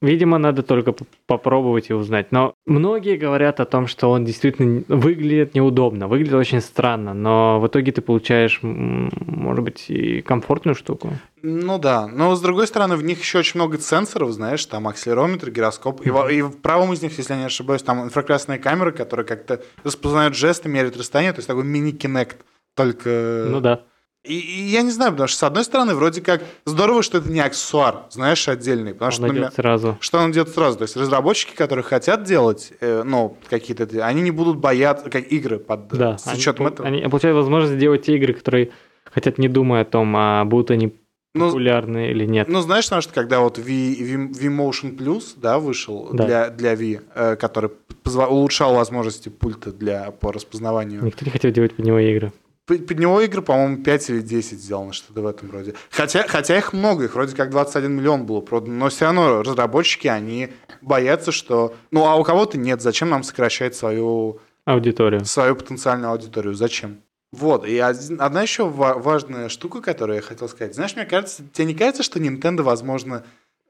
[0.01, 0.95] Видимо, надо только
[1.27, 2.31] попробовать и узнать.
[2.31, 7.67] Но многие говорят о том, что он действительно выглядит неудобно, выглядит очень странно, но в
[7.67, 11.11] итоге ты получаешь, может быть, и комфортную штуку.
[11.41, 15.51] Ну да, но с другой стороны, в них еще очень много сенсоров, знаешь, там акселерометр,
[15.51, 16.05] гироскоп.
[16.05, 19.25] И, во- и в правом из них, если я не ошибаюсь, там инфракрасная камера, которая
[19.25, 22.45] как-то распознает жесты, меряет расстояние, то есть такой мини-кинект.
[22.75, 23.45] Только...
[23.49, 23.81] Ну да.
[24.25, 27.31] И, и я не знаю, потому что, с одной стороны, вроде как здорово, что это
[27.31, 28.93] не аксессуар, знаешь, отдельный.
[28.93, 29.97] Потому что, Он например, идет сразу.
[30.01, 30.77] что он делает сразу.
[30.77, 35.57] То есть разработчики, которые хотят делать, э, ну, какие-то, они не будут бояться, как игры
[35.57, 36.17] под, э, Да.
[36.17, 36.87] с они учетом пол- этого.
[36.89, 38.71] Они получают возможность сделать те игры, которые
[39.05, 40.93] хотят не думая о том, а будут они
[41.33, 42.49] Ну, популярны или нет.
[42.49, 46.25] Ну, знаешь, потому что когда вот V, v, V-Motion Plus, да, вышел Да.
[46.25, 47.71] для, для V, э, который
[48.03, 51.03] позва- улучшал возможности пульта для, по распознаванию.
[51.05, 52.33] Никто не хотел делать под него игры.
[52.77, 55.73] Под, него игр, по-моему, 5 или 10 сделано, что-то в этом роде.
[55.89, 60.07] Хотя, хотя их много, их вроде как 21 миллион было продано, но все равно разработчики,
[60.07, 60.49] они
[60.81, 61.75] боятся, что...
[61.91, 65.25] Ну, а у кого-то нет, зачем нам сокращать свою Аудиторию.
[65.25, 66.53] свою потенциальную аудиторию.
[66.53, 67.01] Зачем?
[67.31, 70.73] Вот, и один- одна еще ва- важная штука, которую я хотел сказать.
[70.75, 73.23] Знаешь, мне кажется, тебе не кажется, что Nintendo, возможно,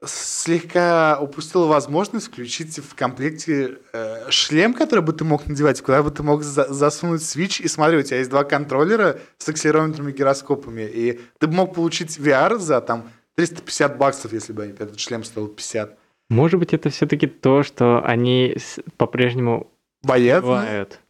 [0.04, 6.10] слегка упустила возможность включить в комплекте э, шлем, который бы ты мог надевать, куда бы
[6.10, 10.14] ты мог за- засунуть Switch, и смотри, у тебя есть два контроллера с акселерометрами и
[10.14, 15.22] гироскопами, и ты бы мог получить VR за там 350 баксов, если бы этот шлем
[15.22, 15.98] стоил 50.
[16.30, 18.56] Может быть, это все-таки то, что они
[18.96, 19.70] по-прежнему
[20.02, 20.46] Боятся?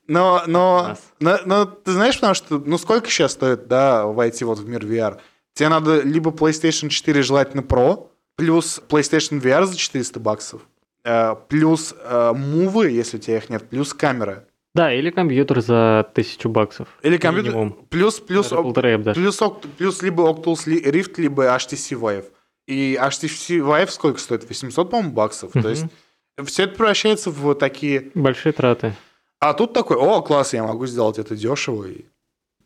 [0.08, 4.58] Но, но, но, но ты знаешь, потому что, ну сколько сейчас стоит, да, войти вот
[4.58, 5.18] в мир VR?
[5.54, 8.08] тебе надо либо PlayStation 4 желательно Pro,
[8.40, 10.62] плюс PlayStation VR за 400 баксов,
[11.04, 14.44] э, плюс э, мувы, если у тебя их нет, плюс камера.
[14.74, 16.88] Да, или компьютер за тысячу баксов.
[17.02, 17.72] Или компьютер, Минимум.
[17.90, 19.14] плюс, плюс, даже.
[19.14, 22.26] плюс, ок- плюс либо Oculus Rift, либо HTC Vive.
[22.68, 24.48] И HTC Vive сколько стоит?
[24.48, 25.52] 800, по-моему, баксов.
[25.52, 25.68] То Мгм.
[25.68, 25.84] есть
[26.46, 28.10] все это превращается в такие...
[28.14, 28.94] Большие траты.
[29.40, 31.84] А тут такой, о, класс, я могу сделать это дешево.
[31.86, 32.04] И-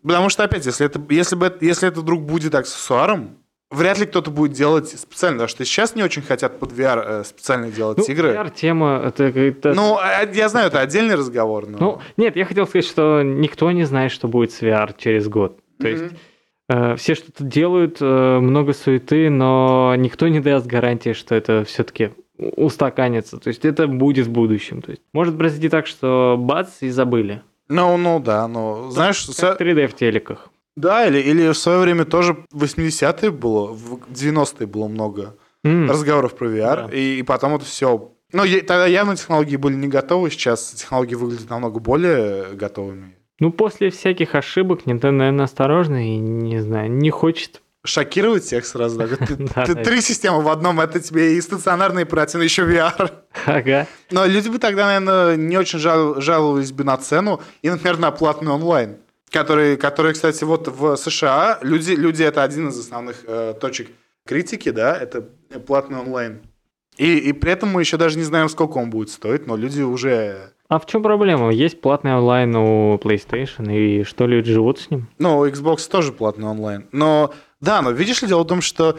[0.02, 3.38] Потому что, опять, если это, если, бы, если это вдруг будет аксессуаром,
[3.74, 7.24] вряд ли кто-то будет делать специально, потому что сейчас не очень хотят под VR э,
[7.24, 8.30] специально делать Ну, игры.
[8.32, 9.74] VR-тема, это какая-то...
[9.74, 11.78] Ну, а, я знаю, это отдельный разговор, но...
[11.78, 15.58] Ну, нет, я хотел сказать, что никто не знает, что будет с VR через год.
[15.80, 16.16] То есть Мгм.
[16.68, 22.10] э, все что-то делают, э, много суеты, но никто не даст гарантии, что это все-таки
[22.38, 23.38] устаканится.
[23.38, 24.82] То есть это будет в будущем.
[24.82, 27.42] То есть может произойти так, что бац и забыли.
[27.68, 30.50] Ну, ну, да, ну, знаешь, Как со- 3D в телеках.
[30.76, 35.88] Да, или, или в свое время тоже в 80-е было, в 90-е было много М,
[35.90, 36.94] разговоров про VR, Да.
[36.96, 38.10] и, и потом это все...
[38.32, 43.14] Ну, тогда явно технологии были не готовы, сейчас технологии выглядят намного более готовыми.
[43.40, 47.60] Ну, после всяких ошибок Nintendo, наверное, осторожно и, не знаю, не хочет.
[47.86, 48.98] Шокировать всех сразу.
[48.98, 49.06] да.
[49.26, 49.84] Ты- Да, ты да.
[49.84, 53.12] Три системы в одном, это тебе и стационарный оперативно, еще VR.
[53.46, 53.86] Ага.
[54.10, 58.10] Но люди бы тогда, наверное, не очень жал- жаловались бы на цену и, например, на
[58.10, 58.96] платный онлайн.
[59.34, 63.88] Который, который, кстати, вот в США люди, люди это один из основных э, точек
[64.24, 65.22] критики, да, это
[65.66, 66.42] платный онлайн.
[66.96, 69.82] И, и при этом мы еще даже не знаем, сколько он будет стоить, но люди
[69.82, 70.52] уже...
[70.68, 71.50] А в чем проблема?
[71.50, 75.08] Есть платный онлайн у PlayStation, и что люди живут с ним?
[75.18, 76.86] Ну, у Xbox тоже платный онлайн.
[76.92, 78.96] Но, да, но видишь ли, дело в том, что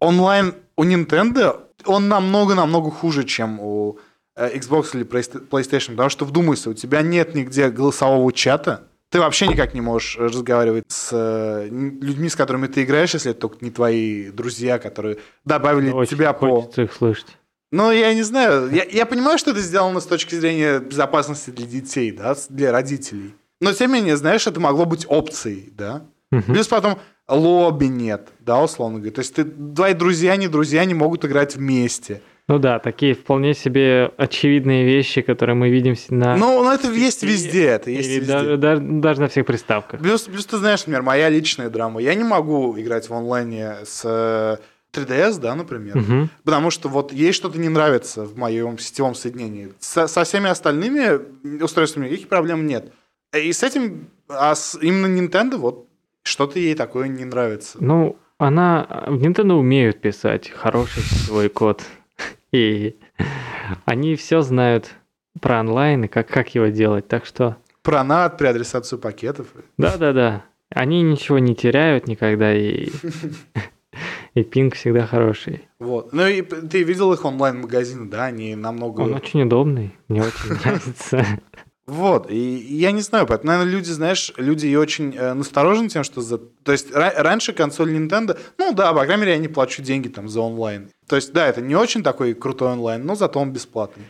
[0.00, 3.98] онлайн у Nintendo, он намного-намного хуже, чем у
[4.34, 9.20] э, Xbox или Playsta- PlayStation, потому что, вдумайся, у тебя нет нигде голосового чата, ты
[9.20, 13.64] вообще никак не можешь разговаривать с э, людьми, с которыми ты играешь, если это только
[13.64, 16.62] не твои друзья, которые добавили Очень тебя по...
[16.62, 17.38] хочется их слышать.
[17.70, 18.70] Ну, я не знаю.
[18.72, 23.34] Я, я понимаю, что это сделано с точки зрения безопасности для детей, да, для родителей.
[23.60, 26.06] Но, тем не менее, знаешь, это могло быть опцией, да.
[26.30, 26.54] Мгм.
[26.54, 29.14] Плюс потом лобби нет, да, условно говоря.
[29.14, 32.22] То есть ты, твои друзья, не друзья не могут играть вместе.
[32.46, 36.36] Ну да, такие вполне себе очевидные вещи, которые мы видим на...
[36.36, 38.32] Ну, ну, это есть везде, это есть или везде.
[38.32, 40.00] даже, даже, даже на всех приставках.
[40.00, 42.00] Плюс, плюс ты знаешь, например, моя личная драма.
[42.00, 44.58] Я не могу играть в онлайне с э,
[44.94, 45.96] 3DS, да, например.
[45.96, 46.30] Мгм.
[46.44, 49.72] Потому что вот ей что-то не нравится в моем сетевом соединении.
[49.80, 52.92] Со, со всеми остальными устройствами никаких проблем нет.
[53.34, 55.86] И с этим, а с именно Nintendo, вот
[56.22, 57.78] что-то ей такое не нравится.
[57.80, 59.04] Ну, она...
[59.06, 61.82] В Nintendo умеют писать хороший свой код.
[62.54, 62.96] И
[63.84, 64.94] они все знают
[65.40, 67.08] про онлайн и как, как его делать.
[67.08, 69.48] Так что, Про над, при адресацию пакетов.
[69.76, 70.44] да-да-да.
[70.70, 72.90] Они ничего не теряют никогда, и,
[74.34, 75.68] и пинг всегда хороший.
[75.80, 76.12] Вот.
[76.12, 79.00] Ну и ты видел их онлайн-магазины, да, они намного...
[79.00, 81.26] Он очень удобный, мне очень нравится.
[81.86, 86.02] Вот, и я не знаю, поэтому, наверное, люди, знаешь, люди и очень э, насторожены тем,
[86.02, 86.38] что за...
[86.38, 90.08] То есть ра- раньше консоль Nintendo, ну да, по крайней мере, я не плачу деньги
[90.08, 90.88] там за онлайн.
[91.08, 94.04] То есть, да, это не очень такой крутой онлайн, но зато он бесплатный.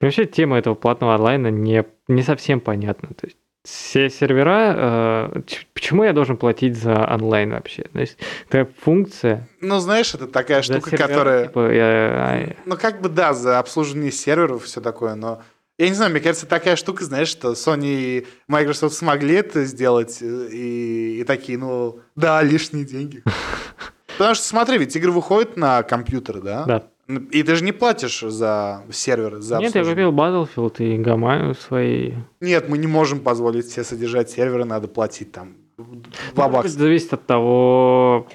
[0.00, 3.10] Вообще тема этого платного онлайна не, не совсем понятна.
[3.10, 5.40] То есть все сервера, э,
[5.74, 7.82] почему я должен платить за онлайн вообще?
[7.92, 9.46] То есть это функция.
[9.60, 11.46] Ну, знаешь, это такая штука, сервера, которая...
[11.46, 15.42] типа, я- Ну, как бы, да, за обслуживание серверов и все такое, но...
[15.80, 20.18] Я не знаю, мне кажется, такая штука, знаешь, что Sony и Microsoft смогли это сделать,
[20.20, 23.24] э, и, и такие, ну, да, лишние деньги.
[24.18, 26.64] Потому что, смотри, ведь игры выходят на компьютер, да?
[26.66, 26.82] да.
[27.30, 32.12] И ты же не платишь за сервер, за Нет, я купил Battlefield и гамаю свои.
[32.42, 35.54] Нет, мы не можем позволить себе содержать серверы, надо платить там
[36.34, 36.78] два бакса.
[36.78, 38.28] зависит от того,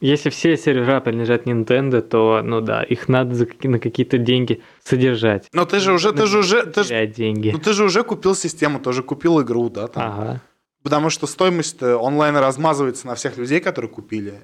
[0.00, 5.48] если все сервера принадлежат Nintendo, то, ну да, их надо за на какие-то деньги содержать.
[5.52, 7.50] Но ты же уже, ты же уже, ты же, деньги.
[7.50, 10.02] ну ты же уже купил систему, тоже купил игру, да, там.
[10.02, 10.40] Ага.
[10.82, 14.34] Потому что стоимость онлайна размазывается на всех людей, которые купили.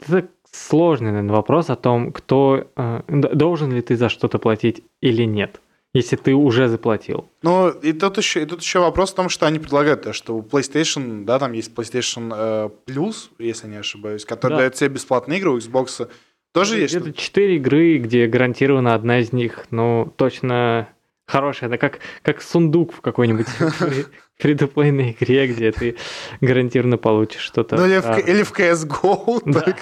[0.00, 5.22] Это сложный, наверное, вопрос о том, кто э, должен ли ты за что-то платить или
[5.22, 5.60] нет,
[5.96, 7.28] если ты уже заплатил.
[7.42, 10.36] Ну, и тут еще, и тут еще вопрос в том, что они предлагают, то, что
[10.36, 14.58] у PlayStation, да, там есть PlayStation э, Plus, если не ошибаюсь, который Да.
[14.58, 16.08] дает тебе бесплатные игры, у Xbox
[16.52, 16.94] тоже есть.
[16.94, 20.88] Это четыре игры, где гарантирована одна из них, ну, точно
[21.26, 21.68] хорошая.
[21.68, 23.46] Это как, как сундук в какой-нибудь
[24.38, 25.96] фри-то-плейной игре, где ты
[26.40, 27.76] гарантированно получишь что-то.
[27.76, 29.80] Ну, или в, А, или в CSGO, только,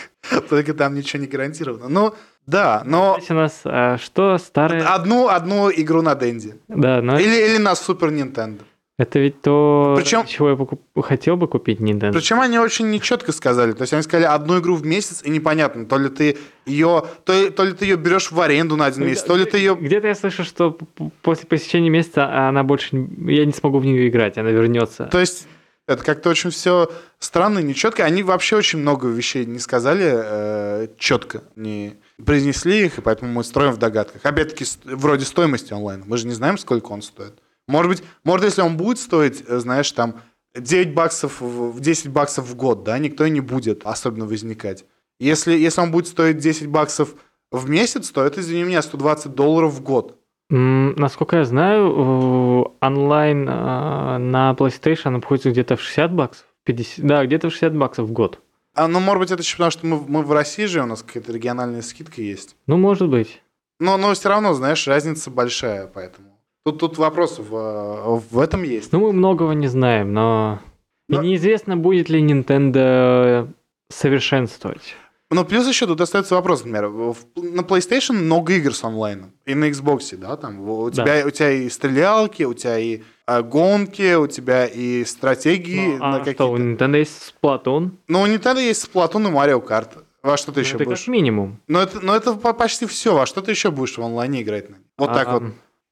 [0.48, 1.88] только там ничего не гарантировано.
[1.88, 2.14] Ну,
[2.46, 4.86] да, но у нас а, что старое?
[4.86, 6.54] одну, одну игру на Денди.
[6.68, 8.60] Да, но Или, или на Супер Nintendo.
[8.96, 12.12] Это ведь то, Причем- чего я покуп- хотел бы купить Nintendo.
[12.12, 13.72] Причем они очень нечетко сказали.
[13.72, 17.50] То есть они сказали одну игру в месяц, и непонятно, то ли ты ее, то,
[17.50, 19.74] то ли ты ее берешь в аренду на один месяц, то ли ты ее...
[19.74, 20.78] Где-то я слышу, что
[21.22, 22.90] после посещения месяца она больше...
[23.26, 25.06] Я не смогу в нее играть, она вернется.
[25.06, 25.48] То есть
[25.88, 28.04] это как-то очень все странно, нечетко.
[28.04, 33.72] Они вообще очень много вещей не сказали четко, не произнесли их, и поэтому мы строим
[33.72, 34.24] в догадках.
[34.24, 36.04] Опять-таки, вроде стоимости онлайна.
[36.06, 37.34] Мы же не знаем, сколько он стоит.
[37.66, 40.20] Может быть, может, если он будет стоить, э, знаешь, там
[40.54, 44.84] 9 баксов, в в 10 баксов в год, да, никто и не будет особенно возникать.
[45.18, 47.14] Если, если он будет стоить 10 баксов
[47.50, 50.18] в месяц, то это, извини меня, 120 долларов в год.
[50.50, 56.46] Насколько я знаю, онлайн э, на PlayStation обходится где-то в 60 баксов.
[56.64, 58.40] 50, да, где-то в 60 баксов в год.
[58.74, 61.02] А, ну, может быть, это еще потому, что мы, мы в России же, у нас
[61.02, 62.56] какая-то региональная скидка есть.
[62.66, 63.40] Ну, может быть.
[63.78, 66.38] Но, но все равно, знаешь, разница большая, поэтому.
[66.64, 68.92] Тут, тут вопрос в, в этом есть.
[68.92, 70.60] Ну, мы многого не знаем, но...
[71.08, 73.52] И Но- неизвестно, будет ли Nintendo
[73.90, 74.96] совершенствовать.
[75.30, 79.32] Но плюс еще тут остается вопрос, например, на PlayStation много игр с онлайном.
[79.46, 81.02] И на Xbox, да, там у Да.
[81.02, 85.98] тебя, у тебя и стрелялки, у тебя и а, гонки, у тебя и стратегии Ну,
[85.98, 86.44] на а какие-то.
[86.44, 87.90] что, у Nintendo есть Splatoon?
[88.06, 90.04] Но у Nintendo есть Splatoon и Mario Kart.
[90.22, 90.98] Во что ты Ну, еще это будешь?
[91.00, 91.60] как минимум.
[91.68, 93.14] Но это, но это по- почти все.
[93.14, 94.68] Во что ты еще будешь в онлайне играть?
[94.70, 94.76] на?
[94.98, 95.42] Вот так А, вот.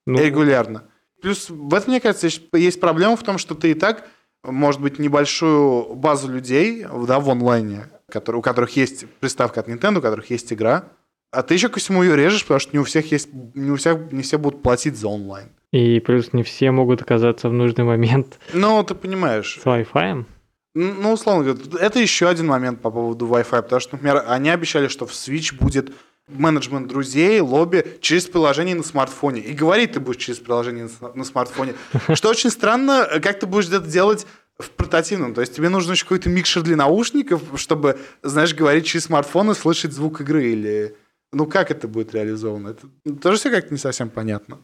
[0.06, 0.84] ну, регулярно.
[1.22, 4.06] Плюс в этом, мне кажется, есть проблема в том, что ты и так,
[4.44, 9.98] может быть, небольшую базу людей да, в онлайне, которые, у которых есть приставка от Nintendo,
[9.98, 10.84] у которых есть игра,
[11.30, 13.76] а ты еще ко всему ее режешь, потому что не у всех есть, не у
[13.76, 15.48] всех, не все будут платить за онлайн.
[15.72, 19.58] И плюс не все могут оказаться в нужный момент Ну, ты понимаешь.
[19.62, 20.10] с Wi-Fi.
[20.12, 20.26] Н-
[20.74, 24.88] Ну, условно говоря, это еще один момент по поводу Wi-Fi, потому что, например, они обещали,
[24.88, 25.92] что в Switch будет
[26.28, 29.40] менеджмент друзей, лобби через приложение на смартфоне.
[29.40, 31.74] И говорить ты будешь через приложение на смартфоне.
[32.14, 34.24] Что очень странно, как ты будешь это делать
[34.62, 35.34] в портативном.
[35.34, 39.54] То есть тебе нужен еще какой-то микшер для наушников, чтобы, знаешь, говорить через смартфон и
[39.54, 40.44] слышать звук игры.
[40.44, 40.96] Или...
[41.32, 42.68] Ну, как это будет реализовано?
[42.68, 44.58] Это тоже все как-то не совсем понятно.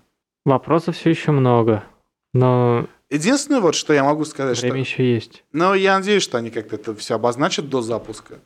[0.45, 1.85] Вопросов все еще много.
[2.33, 4.93] Но Единственное, вот что я могу сказать, время что...
[4.93, 5.45] еще есть.
[5.53, 8.41] Но я надеюсь, что они как-то это все обозначат до запуска.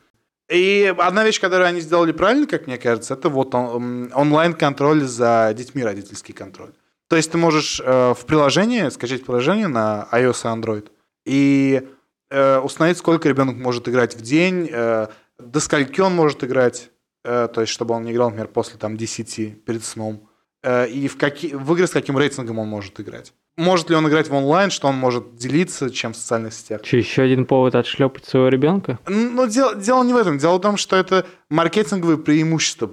[0.49, 5.53] И одна вещь, которую они сделали правильно, как мне кажется, это вот он- онлайн-контроль за
[5.55, 6.71] детьми, родительский контроль.
[7.09, 10.87] То есть ты можешь э, в приложении, скачать приложение на iOS и Android
[11.25, 11.87] и
[12.29, 15.07] э, установить, сколько ребенок может играть в день, э,
[15.39, 16.89] до скольки он может играть,
[17.23, 20.29] э, то есть чтобы он не играл, например, после там, 10 перед сном,
[20.63, 23.33] э, и в, какие, в игры с каким рейтингом он может играть.
[23.55, 26.81] Может ли он играть в онлайн, что он может делиться, чем в социальных сетях.
[26.81, 28.97] Че, еще один повод отшлепать своего ребенка?
[29.07, 30.39] Ну, дело, дело не в этом.
[30.39, 32.91] Дело в том, что это маркетинговые преимущества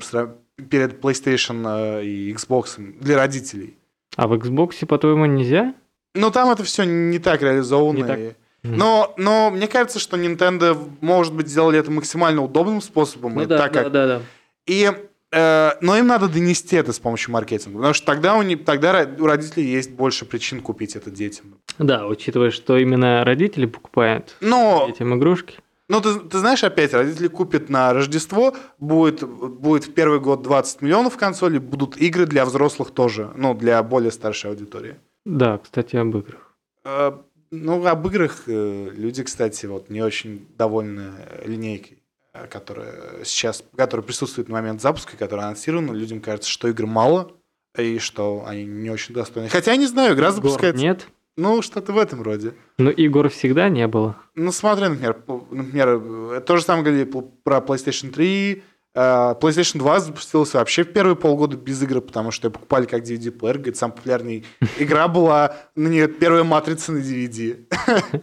[0.69, 3.79] перед PlayStation э, и Xbox для родителей.
[4.17, 5.75] А в Xbox, по-твоему, нельзя?
[6.15, 7.97] Но там это все не так реализовано.
[7.97, 8.19] Не так.
[8.63, 13.35] Но, но мне кажется, что Nintendo, может быть, сделали это максимально удобным способом.
[13.35, 13.91] Ну и так как...
[13.91, 14.23] да.
[14.67, 14.91] И,
[15.33, 17.79] э, но им надо донести это с помощью маркетинга.
[17.79, 21.59] Потому что тогда у, них, тогда у родителей есть больше причин купить это детям.
[21.79, 25.59] Да, учитывая, что именно родители покупают Но детям игрушки.
[25.89, 30.83] Ну, ты, ты знаешь, опять, родители купят на Рождество, будет, будет в первый год 20
[30.83, 34.97] миллионов консолей, будут игры для взрослых тоже, ну, для более старшей аудитории.
[35.25, 36.55] Да, кстати, об играх.
[36.85, 37.13] Э,
[37.51, 41.13] Ну, об играх э, люди, кстати, вот не очень довольны
[41.45, 41.99] линейкой,
[42.33, 45.93] э, которая сейчас, которая присутствует на момент запуска, которая анонсирована.
[45.93, 47.33] Людям кажется, что игр мало,
[47.77, 49.49] и что они не очень достойны.
[49.49, 50.83] Хотя я не знаю, игра Игр запускается...
[50.83, 51.09] Нет.
[51.37, 52.55] Ну, что-то в этом роде.
[52.79, 54.17] Ну, игр всегда не было.
[54.35, 55.17] Ну, смотри, например,
[55.51, 55.89] например,
[56.37, 57.11] э, то же самое говорили
[57.45, 58.63] про PlayStation 3.
[58.95, 59.01] Э,
[59.41, 63.55] PlayStation 2 запустилась вообще в первые полгода без игры, потому что ее покупали как DVD-плеер.
[63.59, 64.43] Говорит, самая популярная
[64.79, 67.67] игра была на нее первая матрица на DVD.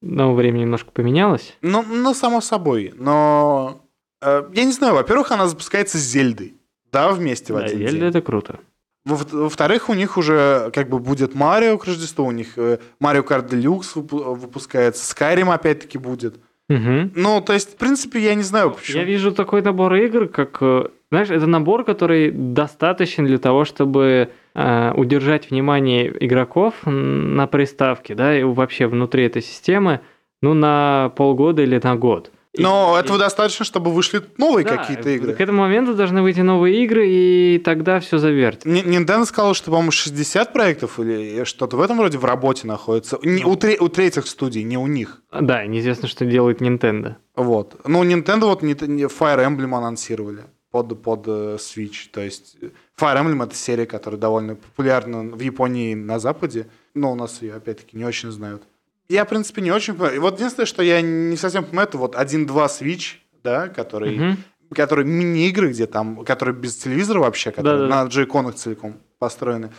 [0.00, 1.56] Но время немножко поменялось.
[1.62, 2.92] Ну, ну, само собой.
[2.96, 3.80] Но
[4.20, 6.56] э, я не знаю, во-первых, она запускается с Зельдой.
[6.92, 8.08] Да, вместе в Да, один Зельда день.
[8.10, 8.60] это круто.
[9.06, 13.48] Во- Во-вторых, у них уже как бы будет Марио к Рождеству, у них э, Kart
[13.48, 16.38] Deluxe выпу- выпускается, Skyrim опять-таки будет.
[16.68, 17.12] Мгм.
[17.14, 18.98] Ну, то есть, в принципе, я не знаю, почему.
[18.98, 24.30] Я вижу такой набор игр, как, э, знаешь, это набор, который достаточен для того, чтобы
[24.54, 30.00] э, удержать внимание игроков на приставке, да, и вообще внутри этой системы,
[30.40, 32.30] ну, на полгода или на год.
[32.54, 35.34] И- Но и- этого достаточно, чтобы вышли новые да, какие-то игры.
[35.34, 38.68] К этому моменту должны выйти новые игры, и тогда все завертится.
[38.68, 43.18] Н- Nintendo сказал, что, по-моему, 60 проектов или что-то в этом роде в работе находится.
[43.24, 45.20] Не- у, тре- у третьих студий, не у них.
[45.32, 47.16] Да, неизвестно, что делает Nintendo.
[47.34, 47.80] Вот.
[47.86, 52.08] Ну, Nintendo вот не- не- Fire Emblem анонсировали под, под э, Switch.
[52.12, 52.68] То есть э,
[53.00, 57.42] Fire Emblem— это серия, которая довольно популярна в Японии и на Западе, но у нас
[57.42, 58.62] ее, опять-таки, не очень знают.
[59.08, 60.16] Я, в принципе, не очень понимаю.
[60.16, 64.38] И вот единственное, что я не совсем понимаю, это вот 1-2 Switch, да, который, Мгм.
[64.74, 68.04] который мини-игры, где там, которые без телевизора вообще, которые Да-да-да.
[68.04, 69.70] на джейконах целиком построены.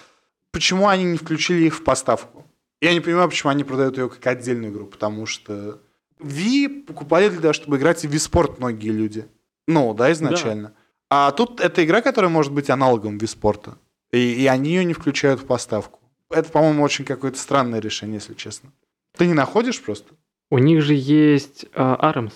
[0.51, 2.45] Почему они не включили их в поставку?
[2.81, 5.81] Я не понимаю, почему они продают ее как отдельную игру, потому что
[6.19, 9.25] Wii покупали для того, чтобы играть в Wii Sport многие люди.
[9.67, 10.73] Ну, да, изначально.
[11.09, 13.73] А тут это игра, которая может быть аналогом Wii Sport.
[14.11, 15.99] И, и они ее не включают в поставку.
[16.29, 18.71] Это, по-моему, очень какое-то странное решение, если честно.
[19.17, 20.13] Ты не находишь просто?
[20.51, 22.33] У них же есть ARMS.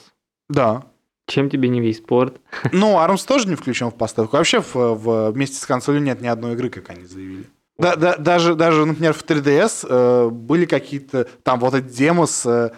[0.50, 0.84] Да.
[1.28, 2.42] Чем тебе не весь спорт?
[2.72, 4.38] Ну, ARMS тоже не включен в поставку.
[4.38, 7.46] Вообще в, в- вместе с консолью нет ни одной игры, как они заявили.
[7.78, 12.46] Да, да- даже, даже, например, в 3DS э, были какие-то там вот эти демо с,
[12.46, 12.72] э,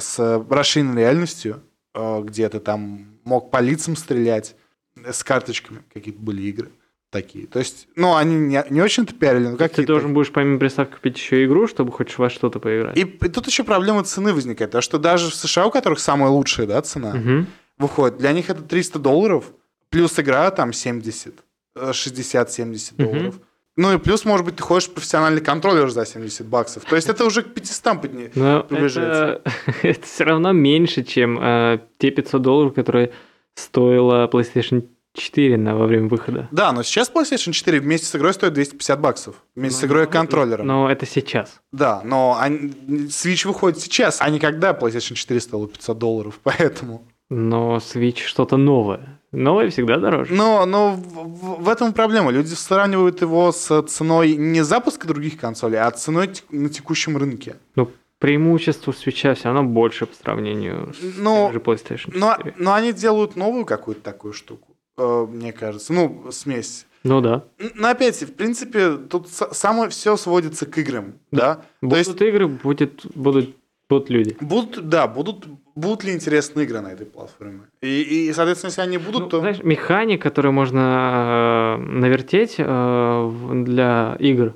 [0.00, 1.62] с э, расширенной реальностью,
[1.94, 4.54] э, где ты там мог по лицам стрелять
[4.96, 5.82] э, с карточками.
[5.92, 6.70] Какие-то были игры
[7.12, 7.46] такие.
[7.46, 9.92] То есть, ну, они не, не очень-то пиарили, но Ты какие-то.
[9.92, 12.96] должен будешь помимо приставки купить еще игру, чтобы хоть во что-то поиграть.
[12.96, 14.70] И, и тут еще проблема цены возникает.
[14.70, 17.46] Потому что даже в США, у которых самая лучшая да, цена, Мгм.
[17.78, 18.16] выходит.
[18.18, 19.44] Для них это 300 долларов,
[19.90, 21.34] плюс игра там 70,
[21.76, 23.06] э, 60-70 Мгм.
[23.12, 23.34] долларов.
[23.76, 26.84] Ну и плюс, может быть, ты ходишь в профессиональный контроллер за 70 баксов.
[26.84, 28.28] То есть это уже к 500 подни-
[28.68, 29.40] приближается.
[29.66, 33.12] это, это все равно меньше, чем э, те 500 долларов, которые
[33.54, 36.48] стоила PlayStation 4 на, во время выхода.
[36.50, 39.36] Да, но сейчас PlayStation 4 вместе с игрой стоит 250 баксов.
[39.54, 40.66] Вместе с игрой и контроллером.
[40.66, 41.60] Но это сейчас.
[41.70, 42.68] Да, но они-
[43.08, 46.40] Switch выходит сейчас, а не когда PlayStation 4 стоила 500 долларов.
[46.42, 47.02] Поэтому...
[47.28, 49.18] Но Switch что-то новое.
[49.32, 50.34] Новое всегда дороже.
[50.34, 52.30] Но, но в, в- этом проблема.
[52.30, 57.56] Люди сравнивают его с ценой не запуска других консолей, а ценой на текущем рынке.
[57.74, 62.18] Ну, преимущество Switch все равно больше по сравнению с Ну, тем же PlayStation 4.
[62.20, 65.92] Но, но они делают новую какую-то такую штуку, мне кажется.
[65.92, 66.86] Ну, смесь.
[67.04, 67.44] Ну да.
[67.74, 71.56] Но опять, в принципе, тут самое все сводится к играм, да?
[71.56, 73.56] То Будут есть игры, будет, будут,
[73.88, 74.36] будут люди.
[74.40, 77.62] будут, да, будут, будут ли интересные игры на этой платформе?
[77.80, 79.40] И, и, соответственно, если они будут, Ну, то...
[79.40, 84.54] Знаешь, механик, которые можно э, навертеть э, для игр,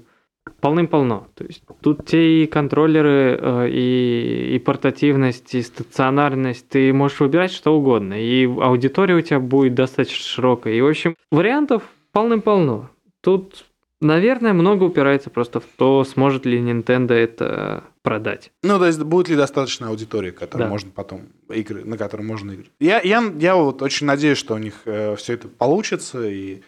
[0.60, 1.28] полным-полно.
[1.34, 7.52] То есть тут те и контроллеры, э, и, и портативность, и стационарность, ты можешь выбирать
[7.52, 8.14] что угодно.
[8.14, 10.74] И аудитория у тебя будет достаточно широкая.
[10.74, 11.82] И, в общем, вариантов
[12.12, 12.90] полным-полно.
[13.20, 13.66] Тут,
[14.00, 18.52] наверное, много упирается просто в то, сможет ли Nintendo это продать.
[18.62, 20.68] Ну, то есть будет ли достаточно аудитории, которой Да.
[20.68, 22.70] можно потом игры, на которой можно играть.
[22.78, 26.62] Я, я, я вот очень надеюсь, что у них все это получится, и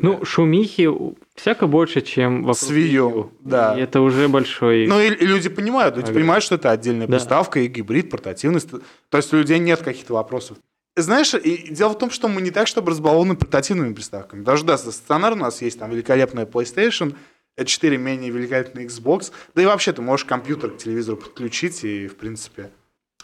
[0.00, 0.88] Ну, шумихи
[1.34, 3.30] всяко больше, чем вокруг С Wii U, Wii U.
[3.40, 3.76] да.
[3.76, 4.86] И это уже большой...
[4.86, 6.14] Ну, и, и люди понимают, люди Ага.
[6.14, 7.12] понимают, что это отдельная Да.
[7.16, 8.70] приставка и гибрид, портативность.
[8.70, 10.56] То есть у людей нет каких-то вопросов.
[10.96, 14.42] Знаешь, и дело в том, что мы не так, чтобы разбалованы портативными приставками.
[14.42, 17.14] Даже, да, стационар у нас есть там великолепная PlayStation,
[17.62, 19.30] 4 менее великолепный Xbox.
[19.54, 22.70] Да и вообще ты можешь компьютер к телевизору подключить и, в принципе,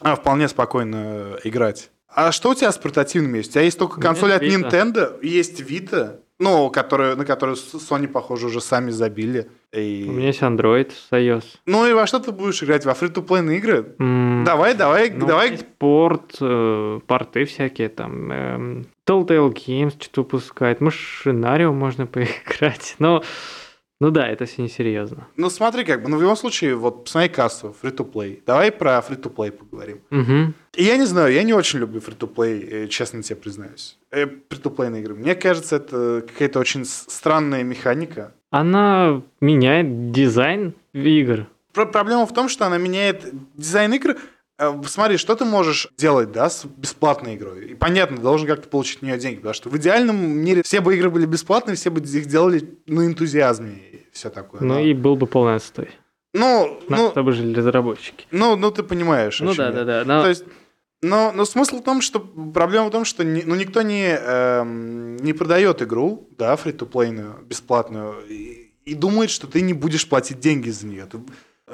[0.00, 1.90] а, вполне спокойно играть.
[2.14, 3.50] А что у тебя с портативными есть?
[3.50, 4.70] У тебя есть только консоль от Vita.
[4.70, 9.48] Nintendo, есть Vita, ну, которая, на которую Sony, похоже, уже сами забили.
[9.72, 10.06] И...
[10.08, 11.44] У меня есть Android с iOS.
[11.66, 12.84] Ну и во что ты будешь играть?
[12.84, 13.94] Во фри-то-плей игры?
[13.98, 15.58] М, Давай, давай, ну, давай.
[15.78, 18.32] порт, э, порты всякие там.
[18.32, 20.80] эм, Telltale Games что-то выпускает.
[20.80, 22.96] Машинарио можно поиграть.
[22.98, 23.22] Но,
[24.02, 25.28] ну да, это все несерьезно.
[25.36, 28.42] Ну смотри, как бы, ну в любом случае, вот посмотри кассу, фри-то-плей.
[28.44, 30.00] Давай про фри-то-плей поговорим.
[30.74, 33.96] И я не знаю, я не очень люблю фри-то-плей, э, честно тебе признаюсь.
[34.10, 35.14] Э, Фри-то-плейные игры.
[35.14, 38.32] Мне кажется, это какая-то очень странная механика.
[38.50, 41.46] Она меняет дизайн игр.
[41.72, 44.16] Про- проблема в том, что она меняет дизайн игр.
[44.58, 47.66] Э, Смотри, что ты можешь делать, да, с бесплатной игрой?
[47.70, 50.94] И понятно, должен как-то получить на нее деньги, потому что в идеальном мире все бы
[50.96, 54.60] игры были бесплатные, все бы их делали на энтузиазме и все такое.
[54.60, 55.90] Ну Но- и был бы полный отстой.
[56.34, 58.26] ну, На ну, что бы жили разработчики.
[58.30, 59.40] ну, ну, ты понимаешь.
[59.40, 59.72] Ну да, я.
[59.72, 60.04] да, да.
[60.04, 60.44] но- То есть,
[61.02, 65.16] но, но смысл в том, что проблема в том, что ни- ну, никто не, эм,
[65.16, 70.70] не продает игру, да, фри-то-плейную, бесплатную, и, и думает, что ты не будешь платить деньги
[70.70, 71.06] за нее.
[71.06, 71.18] Ты-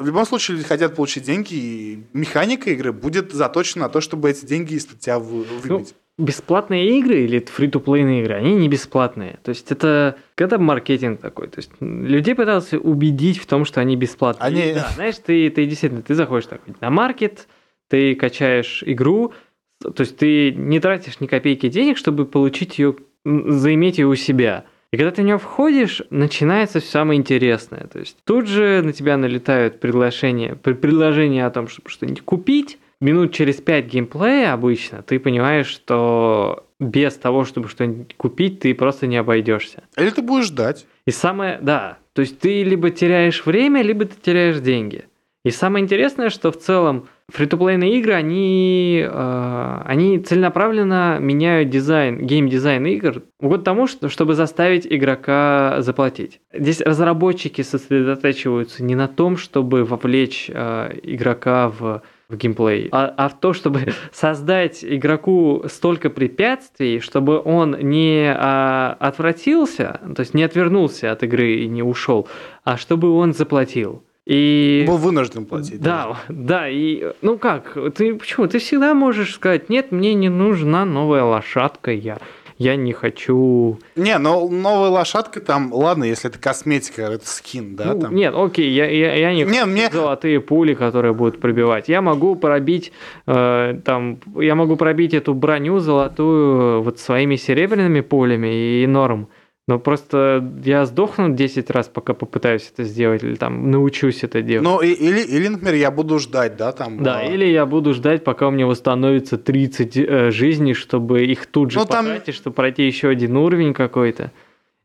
[0.01, 4.31] в любом случае люди хотят получить деньги, и механика игры будет заточена на то, чтобы
[4.31, 5.95] эти деньги из-под тебя вы- выбить.
[6.17, 9.39] бесплатные игры или фри-то-плейные игры, они не бесплатные.
[9.45, 11.47] То есть это когда маркетинг такой.
[11.49, 14.47] То есть людей пытался убедить в том, что они бесплатные.
[14.47, 17.47] Они- И да, знаешь, ты, ты действительно, ты заходишь так, на маркет,
[17.89, 19.33] ты качаешь игру,
[19.81, 24.65] то есть ты не тратишь ни копейки денег, чтобы получить ее, заиметь ее у себя.
[24.93, 27.87] И когда ты в нее входишь, начинается все самое интересное.
[27.87, 32.79] То есть тут же на тебя налетают приглашения, пр- предложения о том, чтобы что-нибудь купить.
[33.01, 39.07] Минут через пять геймплея обычно ты понимаешь, что без того, чтобы что-нибудь купить, ты просто
[39.07, 39.85] не обойдешься.
[39.97, 40.87] Или ты будешь ждать.
[41.07, 45.05] И самое, да, то есть ты либо теряешь время, либо ты теряешь деньги.
[45.45, 52.87] И самое интересное, что в целом free-to-play-ные игры, они, э, они целенаправленно меняют дизайн, гейм-дизайн
[52.87, 56.41] игр в угоду тому, что, чтобы заставить игрока заплатить.
[56.53, 63.29] Здесь разработчики сосредотачиваются не на том, чтобы вовлечь э, игрока в в геймплей, а, а
[63.31, 70.43] в то, чтобы создать игроку столько препятствий, чтобы он не а, отвратился, то есть не
[70.43, 72.29] отвернулся от игры и не ушел,
[72.65, 74.03] а чтобы он заплатил.
[74.29, 74.85] И...
[74.87, 75.81] Был вынужден платить.
[75.81, 78.47] Да, да, да, и ну как, ты почему?
[78.47, 82.19] Ты всегда можешь сказать, нет, мне не нужна новая лошадка, я
[82.59, 83.79] я не хочу...
[83.95, 87.95] Не, но новая лошадка там, ладно, если это косметика, это скин, да?
[87.95, 88.15] Ну, там.
[88.15, 89.89] Нет, окей, я, я, я не, не хочу мне...
[89.91, 91.89] золотые пули, которые будут пробивать.
[91.89, 92.93] Я могу пробить
[93.27, 99.29] э, там, я могу пробить эту броню золотую вот своими серебряными пулями и норм.
[99.69, 104.65] Но просто я сдохну 10 раз, пока попытаюсь это сделать, или там научусь это делать.
[104.65, 107.03] Ну, и, или, или, например, я буду ждать, да, там.
[107.03, 107.25] Да, а...
[107.25, 111.81] или я буду ждать, пока у меня восстановится 30 э, жизней, чтобы их тут же
[111.81, 112.35] ну, потратить, там...
[112.35, 114.33] чтобы пройти еще один уровень какой-то.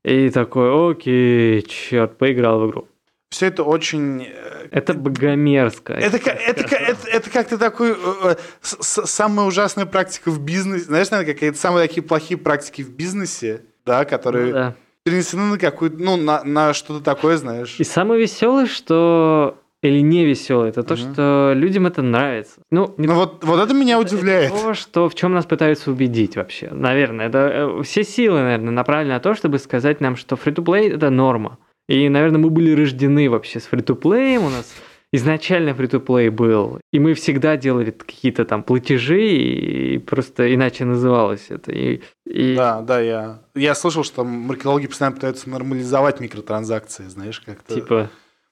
[0.03, 2.87] И такой, окей, черт, поиграл в игру.
[3.29, 4.23] Все это очень...
[4.23, 5.93] Э, это богомерзко.
[5.93, 7.95] Это, это, это, это, это как-то такой...
[8.23, 10.83] Э, самая ужасная практика в бизнесе.
[10.83, 14.75] Знаешь, наверное, какие-то самые такие плохие практики в бизнесе да, которые ну, да.
[15.03, 17.75] перенесены на какую-то, ну, на, на что-то такое, знаешь.
[17.79, 21.01] И самое веселое, что или не веселое, это то, угу.
[21.01, 22.61] что людям это нравится.
[22.71, 23.07] Ну, не...
[23.07, 24.51] ну вот, вот это меня удивляет.
[24.51, 26.69] Это то, что в чем нас пытаются убедить вообще.
[26.71, 27.37] Наверное, это
[27.79, 31.57] э, все силы, наверное, направлены на то, чтобы сказать нам, что фри-то-плей это норма.
[31.89, 34.73] И, наверное, мы были рождены вообще с фри-то-плеем, у нас
[35.13, 41.71] изначально фри-то-плей был, и мы всегда делали какие-то там платежи, и просто иначе называлось это.
[41.71, 42.55] И, и...
[42.55, 47.75] Да, да, я, я слышал, что маркетологи постоянно пытаются нормализовать микротранзакции, знаешь, как-то...
[47.75, 48.09] Типа...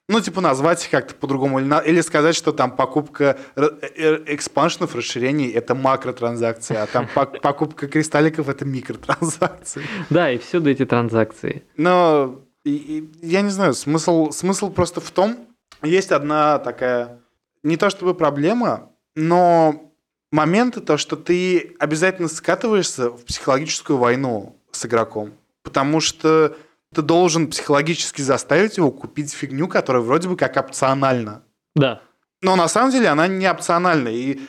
[0.08, 1.60] Ну, типа назвать их как-то по-другому.
[1.60, 3.62] Или, или сказать, что там покупка э,
[3.96, 9.82] э, экспаншенов, расширений– это макротранзакция, а там покупка кристалликов– это микротранзакции.
[10.10, 11.64] Да, и всюду эти транзакции.
[11.76, 15.36] Но я не знаю, смысл, смысл просто в том,
[15.82, 17.20] есть одна такая,
[17.62, 19.92] не то чтобы проблема, но
[20.30, 26.56] моменты то, что ты обязательно скатываешься в психологическую войну с игроком, потому что
[26.94, 31.42] ты должен психологически заставить его купить фигню, которая вроде бы как опциональна.
[31.74, 32.02] Да.
[32.42, 34.08] Но на самом деле она не опциональна.
[34.08, 34.40] И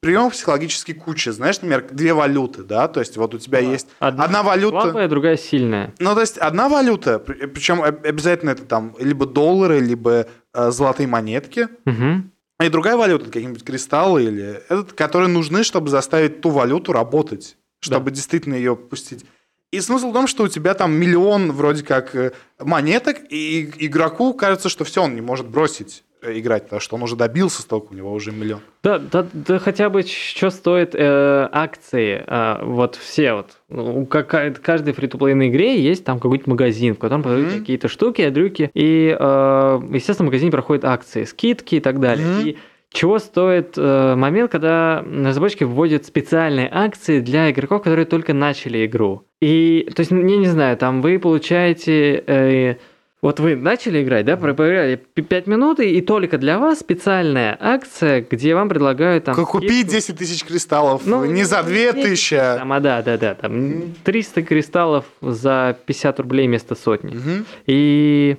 [0.00, 1.32] приемов психологически куча.
[1.32, 3.66] Знаешь, например, две валюты, да, то есть вот у тебя да.
[3.66, 4.82] есть одна, одна валюта...
[4.82, 5.94] Слабая, другая сильная.
[5.98, 11.68] Ну, то есть одна валюта, причем обязательно это там либо доллары, либо э, золотые монетки,
[11.84, 12.24] угу.
[12.60, 18.10] и другая валюта, какие-нибудь кристаллы, или этот, которые нужны, чтобы заставить ту валюту работать, чтобы
[18.10, 18.16] да.
[18.16, 19.24] действительно ее пустить.
[19.70, 24.32] И смысл в том, что у тебя там миллион вроде как э, монеток, и игроку
[24.32, 27.94] кажется, что все, он не может бросить играть, потому что он уже добился столько, у
[27.94, 28.60] него уже миллион.
[28.82, 34.60] Да, да, да хотя бы что стоит э, акции, э, вот все вот, ну, как,
[34.62, 37.58] каждой фри то игре есть там какой-то магазин, в котором продают mm-hmm.
[37.58, 42.26] какие-то штуки, дрюки, и, э, естественно, в магазине проходят акции, скидки и так далее.
[42.26, 42.48] Mm-hmm.
[42.48, 42.58] И
[42.92, 49.24] чего стоит э, момент, когда разработчики вводят специальные акции для игроков, которые только начали игру.
[49.40, 52.24] И, то есть, я не знаю, там вы получаете...
[52.26, 52.74] Э,
[53.22, 58.54] вот вы начали играть, да, проиграли 5 минут, и только для вас специальная акция, где
[58.54, 59.34] вам предлагают там...
[59.34, 62.34] Купить 10 тысяч кристаллов, ну, не за 2 тысячи.
[62.34, 67.16] А там, а да, да, да, там 300 кристаллов за 50 рублей вместо сотни.
[67.16, 67.44] Угу.
[67.66, 68.36] И,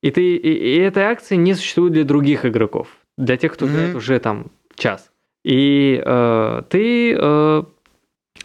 [0.00, 2.88] и, ты, и, и этой акции не существует для других игроков,
[3.18, 3.74] для тех, кто угу.
[3.74, 5.10] играет уже там час.
[5.44, 7.16] И э, ты...
[7.18, 7.62] Э,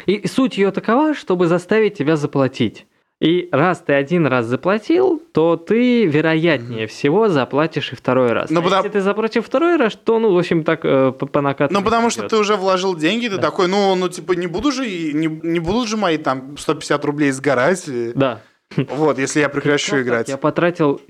[0.06, 2.88] и суть ее такова, чтобы заставить тебя заплатить.
[3.20, 8.50] И раз ты один раз заплатил, то ты вероятнее всего заплатишь и второй раз.
[8.50, 8.84] Но ну, а потому...
[8.84, 11.74] Если ты заплатишь второй раз, то, ну, в общем, так э, по накату.
[11.74, 13.42] Ну, потому что ты уже вложил деньги, ты да.
[13.42, 17.32] такой, ну, ну, типа, не буду же, не, не будут же мои там 150 рублей
[17.32, 17.84] сгорать.
[18.16, 18.42] Да.
[18.90, 20.30] Вот, если я прекращу играть.
[20.30, 21.02] Я потратил...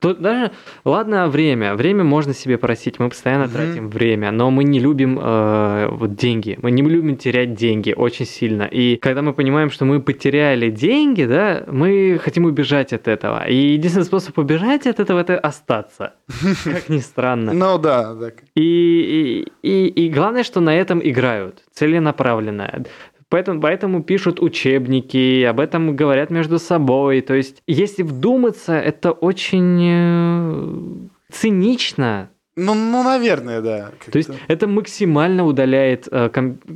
[0.00, 0.52] Тут даже...
[0.84, 1.74] Ладно, время.
[1.74, 2.98] Время можно себе просить.
[2.98, 4.30] Мы постоянно тратим время.
[4.30, 6.58] Но мы не любим э, вот деньги.
[6.62, 8.64] Мы не любим терять деньги очень сильно.
[8.64, 13.46] И когда мы понимаем, что мы потеряли деньги, да, мы хотим убежать от этого.
[13.48, 16.14] И единственный способ убежать от этого– это остаться.
[16.64, 17.52] Как ни странно.
[17.52, 18.16] Ну да.
[18.54, 22.84] И, и, и главное, что на этом играют целенаправленно.
[23.28, 27.20] Поэтому, поэтому пишут учебники, об этом говорят между собой.
[27.22, 33.90] То есть, если вдуматься, это очень э, цинично Ну, ну, наверное, да.
[34.10, 36.30] То есть это максимально удаляет э,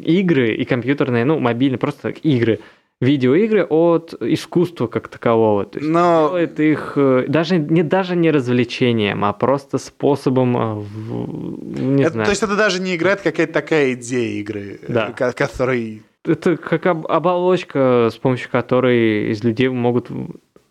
[0.05, 2.59] игры и компьютерные, ну, мобильные, просто игры,
[3.01, 5.65] видеоигры от искусства как такового.
[5.65, 10.75] То есть Но- делает их э, даже не даже не развлечением, а просто способом, э,
[10.75, 12.25] в- не Это- знаю.
[12.27, 15.09] то есть это даже не играет какая-то такая идея игры, Да.
[15.09, 16.03] э, ко- которой...
[16.31, 20.09] Это как об- оболочка, с помощью которой из людей могут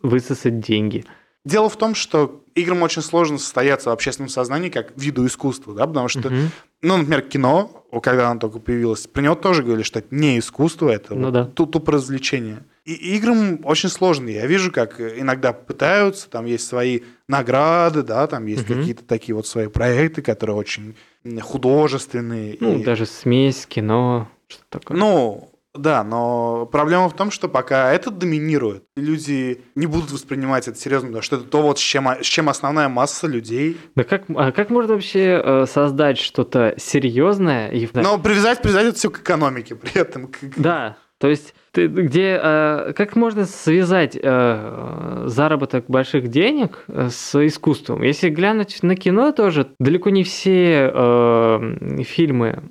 [0.02, 1.06] высосать деньги.
[1.46, 5.88] Дело в том, что играм очень сложно состояться в общественном сознании как виду искусства, да,
[5.88, 6.52] потому что, Мгм.
[6.82, 10.90] ну, например, кино, когда оно только появилось, про него тоже говорили, что это не искусство,
[10.90, 11.46] это Ну вот да.
[11.46, 12.60] ту- тупо развлечение.
[12.86, 14.30] И играм очень сложно.
[14.30, 18.80] Я вижу, как иногда пытаются, там есть свои награды, да, там есть Мгм.
[18.80, 20.96] какие-то такие вот свои проекты, которые очень
[21.42, 22.58] художественные.
[22.60, 24.98] Ну, и- даже смесь, кино, что такое.
[24.98, 25.49] Ну,
[25.82, 31.08] да, но проблема в том, что пока это доминирует, люди не будут воспринимать это серьезно,
[31.10, 33.78] потому что это то, вот с чем, с чем основная масса людей.
[33.96, 38.98] Да как, а как можно вообще э, создать что-то серьезное и Но привязать, привязать это
[38.98, 40.28] все к экономике при этом.
[40.28, 47.10] к- Да, то есть ты где э, как можно связать э, заработок больших денег э,
[47.12, 48.02] с искусством?
[48.02, 52.64] Если глянуть на кино тоже, далеко не все э, фильмы,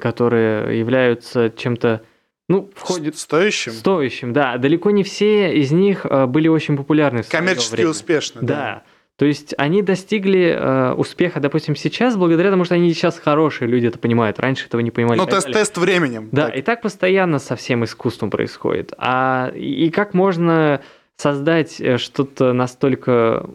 [0.00, 2.02] которые являются чем-то,
[2.48, 3.72] ну, входят с- стоящим.
[3.72, 7.22] стоящим, да, далеко не все из них э, были очень популярны.
[7.22, 7.90] в Коммерчески время.
[7.90, 8.40] успешно.
[8.42, 8.82] Да.
[9.18, 13.86] То есть они достигли э, успеха, допустим, сейчас, благодаря тому, что они сейчас хорошие люди
[13.86, 14.38] это понимают.
[14.38, 15.18] Раньше этого не понимали.
[15.18, 16.28] Ну, тест, тест временем.
[16.32, 16.56] Да, Так.
[16.58, 18.92] и так постоянно со всем искусством происходит.
[18.98, 20.82] А и как можно
[21.16, 23.48] создать э, что-то настолько,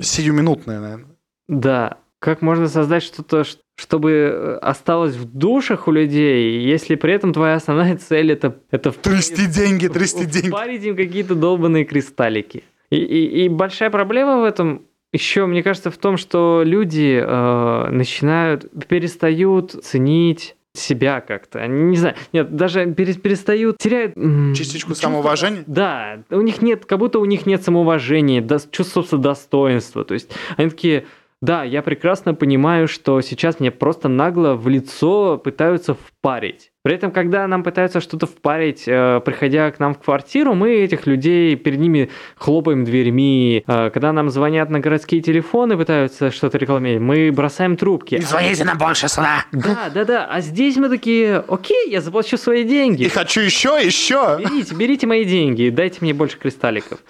[0.00, 1.06] Сиюминутное, наверное.
[1.48, 3.42] да, как можно создать что-то,
[3.76, 8.92] чтобы э, осталось в душах у людей, если при этом твоя основная цель это это
[8.92, 10.48] Трясти деньги, трясти деньги.
[10.48, 12.62] впарить им какие-то долбанные кристаллики.
[12.90, 14.82] И, и, и большая проблема в этом
[15.12, 21.58] еще, мне кажется, в том, что люди э, начинают, перестают ценить себя как-то.
[21.60, 24.14] Они не знаю, нет, даже пере- перестают, теряют...
[24.56, 25.64] Частичку чувство- самоуважения?
[25.66, 30.04] Да, у них нет, как будто у них нет самоуважения, дос- чувства собственно, достоинства.
[30.04, 31.06] То есть они такие,
[31.42, 36.70] да, я прекрасно понимаю, что сейчас мне просто нагло в лицо пытаются впарить.
[36.82, 41.06] При этом, когда нам пытаются что-то впарить, э, приходя к нам в квартиру, мы этих
[41.06, 43.64] людей перед ними хлопаем дверьми.
[43.66, 48.16] Э, когда нам звонят на городские телефоны, пытаются что-то рекламировать, мы бросаем трубки.
[48.16, 49.44] Не звоните нам больше сюда.
[49.52, 50.26] Да, да, да.
[50.26, 53.04] А здесь мы такие, окей, я заплачу свои деньги.
[53.04, 54.38] И хочу еще, еще.
[54.38, 57.00] Берите, берите мои деньги и дайте мне больше кристалликов.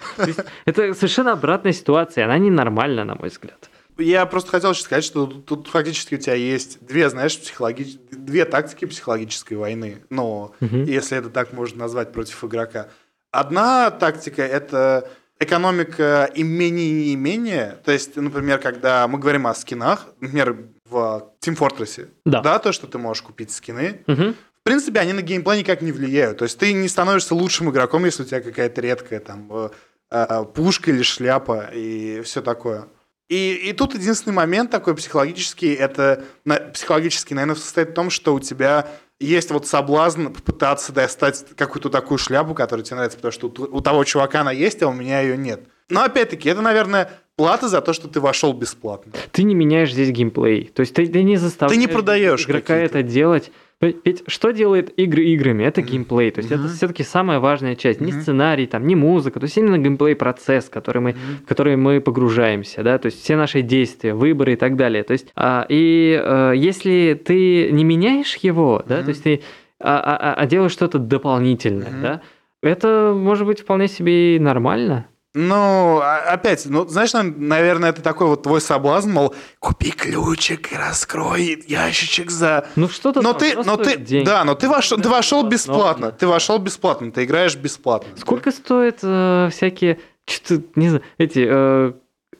[0.65, 3.70] Это совершенно обратная ситуация, она ненормальна, на мой взгляд.
[3.97, 7.99] Я просто хотел сейчас сказать, что тут, тут фактически у тебя есть две, знаешь, психологи...
[8.11, 10.03] две тактики психологической войны.
[10.09, 10.83] Ну, Мгм.
[10.83, 12.87] если это так можно назвать против игрока.
[13.31, 17.79] Одна тактика– это экономика имения и неимения.
[17.83, 22.59] То есть, например, когда мы говорим о скинах, например, в Team Fortress, Да.
[22.59, 24.33] то, что ты можешь купить скины, Мгм.
[24.33, 26.39] в принципе, они на геймплей никак не влияют.
[26.39, 29.69] То есть ты не становишься лучшим игроком, если у тебя какая-то редкая там э,
[30.11, 32.85] э, пушка или шляпа и все такое.
[33.31, 36.25] И, и тут единственный момент такой психологический, это
[36.73, 38.89] психологический, наверное, состоит в том, что у тебя
[39.21, 43.79] есть вот соблазн попытаться достать какую-то такую шляпу, которая тебе нравится, потому что у, у
[43.79, 45.61] того чувака она есть, а у меня ее нет.
[45.87, 49.13] Но опять-таки, это, наверное, плата за то, что ты вошел бесплатно.
[49.31, 50.69] Ты не меняешь здесь геймплей.
[50.75, 53.49] То есть ты, ты не заставляешь Ты не продаешь игрока это делать.
[53.81, 55.63] Ведь что делает игры играми?
[55.63, 56.29] Это геймплей.
[56.31, 56.69] То есть это Мгм.
[56.71, 57.99] все-таки самая важная часть.
[57.99, 58.21] Не Мгм.
[58.21, 59.39] сценарий, там, не музыка.
[59.39, 62.83] То есть именно геймплей-процесс, который мы, в который мы погружаемся.
[62.83, 62.97] Да?
[62.99, 65.03] То есть все наши действия, выборы и так далее.
[65.03, 69.41] То есть, а, и а, если ты не меняешь его, да, то есть ты
[69.83, 72.21] а, а- а- а делаешь что-то дополнительное, да,
[72.61, 75.07] это может быть вполне себе и нормально.
[75.33, 80.73] Ну, а- опять, ну, знаешь, нав- наверное, это такой вот твой соблазн, мол, купи ключик
[80.73, 82.67] и раскрой ящичек за...
[82.75, 84.25] Ну что-то Но ты, но ты, стоит денег.
[84.25, 88.09] да, но ты вошел, ты вошел бесплатно, ты вошел бесплатно, ты играешь бесплатно.
[88.17, 91.93] Сколько стоят э, всякие, что-то, не знаю, эти, э,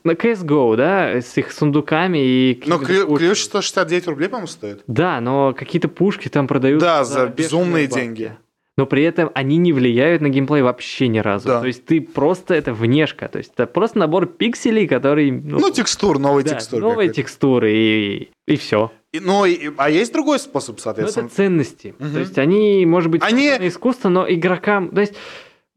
[0.03, 2.63] на CSGO, да, с их сундуками и...
[2.65, 4.83] Но клю- ключ 169 рублей, по-моему, стоит.
[4.87, 8.37] Да, но какие-то пушки там продают Да, за бешеные безумные деньги.
[8.81, 11.47] Но при этом они не влияют на геймплей вообще ни разу.
[11.47, 11.61] Да.
[11.61, 15.29] То есть ты просто, это внешка, то есть это просто набор пикселей, который...
[15.29, 16.81] Ну, текстур, новый да, текстур.
[16.81, 18.91] новые текстуры и, и все.
[19.13, 21.29] И- Ну, и- а есть другой способ, Но это соответственно?
[21.29, 21.93] ценности.
[21.99, 22.11] Мгм.
[22.13, 24.89] То есть они, может быть, Они- искусство, но игрокам...
[24.89, 25.13] То есть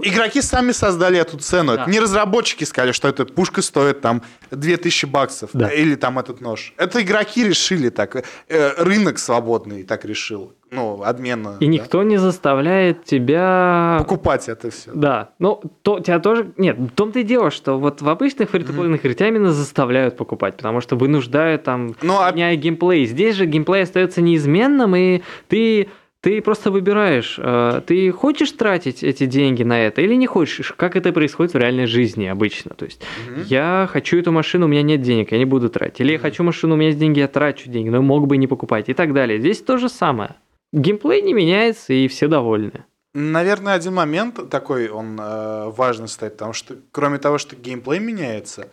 [0.03, 1.77] Игроки сами создали эту цену.
[1.77, 1.83] Да.
[1.83, 5.51] Это не разработчики сказали, что эта пушка стоит там 2000 баксов.
[5.53, 5.69] Да.
[5.69, 6.75] Или там этот нож.
[6.79, 8.25] Это игроки решили так.
[8.49, 10.53] Э, Рынок свободный так решил.
[10.75, 11.57] Ну, обмена.
[11.61, 11.71] И да.
[11.73, 13.97] никто не заставляет тебя...
[14.01, 14.91] Покупать это все.
[14.95, 16.53] Да, ну, то, тебя тоже...
[16.57, 20.57] Нет, в том-то и дело, что вот в обычных фри-то-плейных играх тебя именно заставляют покупать,
[20.57, 23.07] потому что вынуждают там, Ну, а- меняя геймплей.
[23.07, 25.89] Здесь же геймплей остается неизменным, и ты...
[26.21, 30.97] Ты просто выбираешь, э, ты хочешь тратить эти деньги на это или не хочешь, как
[30.97, 32.75] это происходит в реальной жизни обычно.
[32.75, 33.43] То есть Мгм.
[33.47, 36.01] я хочу эту машину, у меня нет денег, я не буду тратить.
[36.01, 38.39] Или я хочу машину, у меня есть деньги, я трачу деньги, но мог бы и
[38.39, 39.39] не покупать и так далее.
[39.39, 40.31] Здесь то же самое.
[40.75, 42.85] Геймплей не меняется, и все довольны.
[43.15, 48.67] Наверное, один момент такой, он э, важно стоит, потому что кроме того, что геймплей меняется,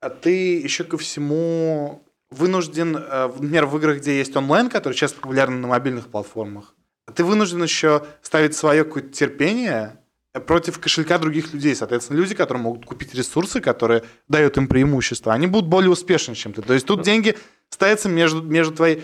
[0.00, 5.20] а ты еще ко всему вынужден, э, например, в играх, где есть онлайн, который часто
[5.20, 6.76] популярен на мобильных платформах,
[7.12, 9.98] ты вынужден еще ставить свое какое-то терпение
[10.46, 11.74] против кошелька других людей.
[11.74, 16.52] Соответственно, люди, которые могут купить ресурсы, которые дают им преимущество, они будут более успешны, чем
[16.52, 16.62] ты.
[16.62, 17.36] То есть тут деньги
[17.68, 19.02] ставятся между, между твоей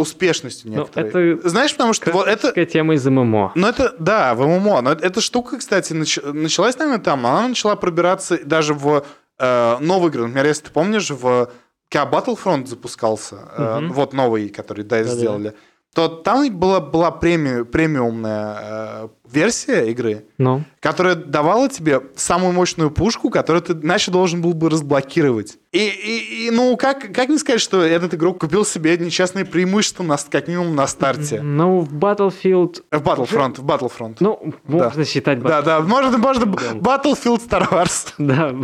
[0.00, 1.34] успешностью Ну, некоторой.
[1.36, 2.64] это Знаешь, потому что вот это...
[2.66, 3.52] Тема из ММО.
[3.54, 4.80] Ну, это, да, в ММО.
[4.82, 7.26] Но эта штука, кстати, нач- началась, наверное, там.
[7.26, 9.04] Она начала пробираться даже в
[9.38, 10.22] э, новые игры.
[10.22, 11.50] Например, если ты помнишь, в
[11.92, 13.92] когда Battlefront запускался, э, Мгм.
[13.92, 15.14] вот новый, который DICE Да-да.
[15.16, 15.54] сделали,
[15.94, 22.92] то там была, была преми- премиумная э, версия игры, Ну, которая давала тебе самую мощную
[22.92, 25.58] пушку, которую ты иначе должен был бы разблокировать.
[25.72, 30.04] И, и- и, ну, как, как не сказать, что этот игрок купил себе нечестные преимущества,
[30.04, 31.40] на, как минимум, на старте?
[31.42, 32.82] ну, в Battlefield...
[32.92, 34.16] В Battlefront, в Battlefront.
[34.20, 35.40] Ну, можно считать...
[35.42, 36.72] Да, да, можно, можно Да.
[36.74, 38.12] Battlefield Star Wars.
[38.18, 38.54] Да.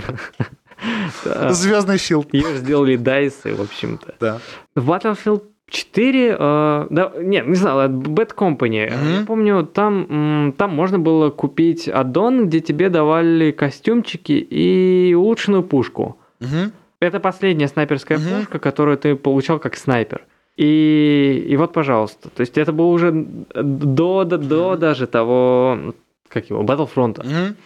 [1.25, 1.53] Да.
[1.53, 2.29] Звездный щит.
[2.33, 4.15] Ее сделали дайсы, в общем-то.
[4.21, 4.39] Да.
[4.75, 8.91] В Battlefield 4, э, да, нет, не знаю, от Bad Company.
[8.95, 9.15] Мгм.
[9.21, 16.19] Я помню, там, там можно было купить аддон, где тебе давали костюмчики и улучшенную пушку.
[16.41, 16.73] Мгм.
[17.01, 18.29] Это последняя снайперская Мгм.
[18.29, 20.25] пушка, которую ты получал как снайпер.
[20.57, 22.31] И, и вот, пожалуйста.
[22.31, 25.95] То есть это было уже до, до, до даже того,
[26.29, 27.23] как его, Battlefront.
[27.27, 27.57] Мгм.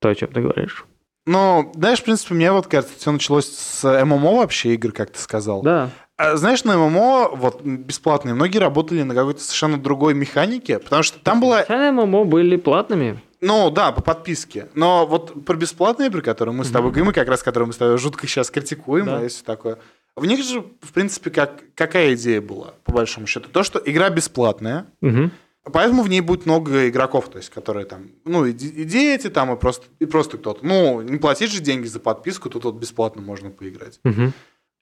[0.00, 0.84] То, о чем ты говоришь.
[1.26, 5.18] Ну, знаешь, в принципе, мне вот кажется, все началось с ММО вообще игр, как ты
[5.18, 5.62] сказал.
[5.62, 5.90] Да.
[6.18, 11.20] А, знаешь, на ММО, вот, бесплатные, многие работали на какой-то совершенно другой механике, потому что
[11.20, 11.60] там была...
[11.60, 13.20] Начальные ММО были платными.
[13.40, 14.66] Ну, да, по подписке.
[14.74, 17.72] Но вот про бесплатные игры, которые мы с тобой говорим, и как раз которые мы
[17.72, 19.24] с тобой жутко сейчас критикуем, Да.
[19.24, 19.78] и все такое.
[20.16, 23.48] В них же, в принципе, как, какая идея была, по большому счету?
[23.48, 25.30] То, что игра бесплатная, Мгм.
[25.70, 29.52] Поэтому в ней будет много игроков, то есть, которые там, ну, и, и дети там,
[29.52, 30.64] и просто, и просто кто-то.
[30.64, 34.00] Ну, не платить же деньги за подписку, тут вот бесплатно можно поиграть.
[34.02, 34.32] Мгм.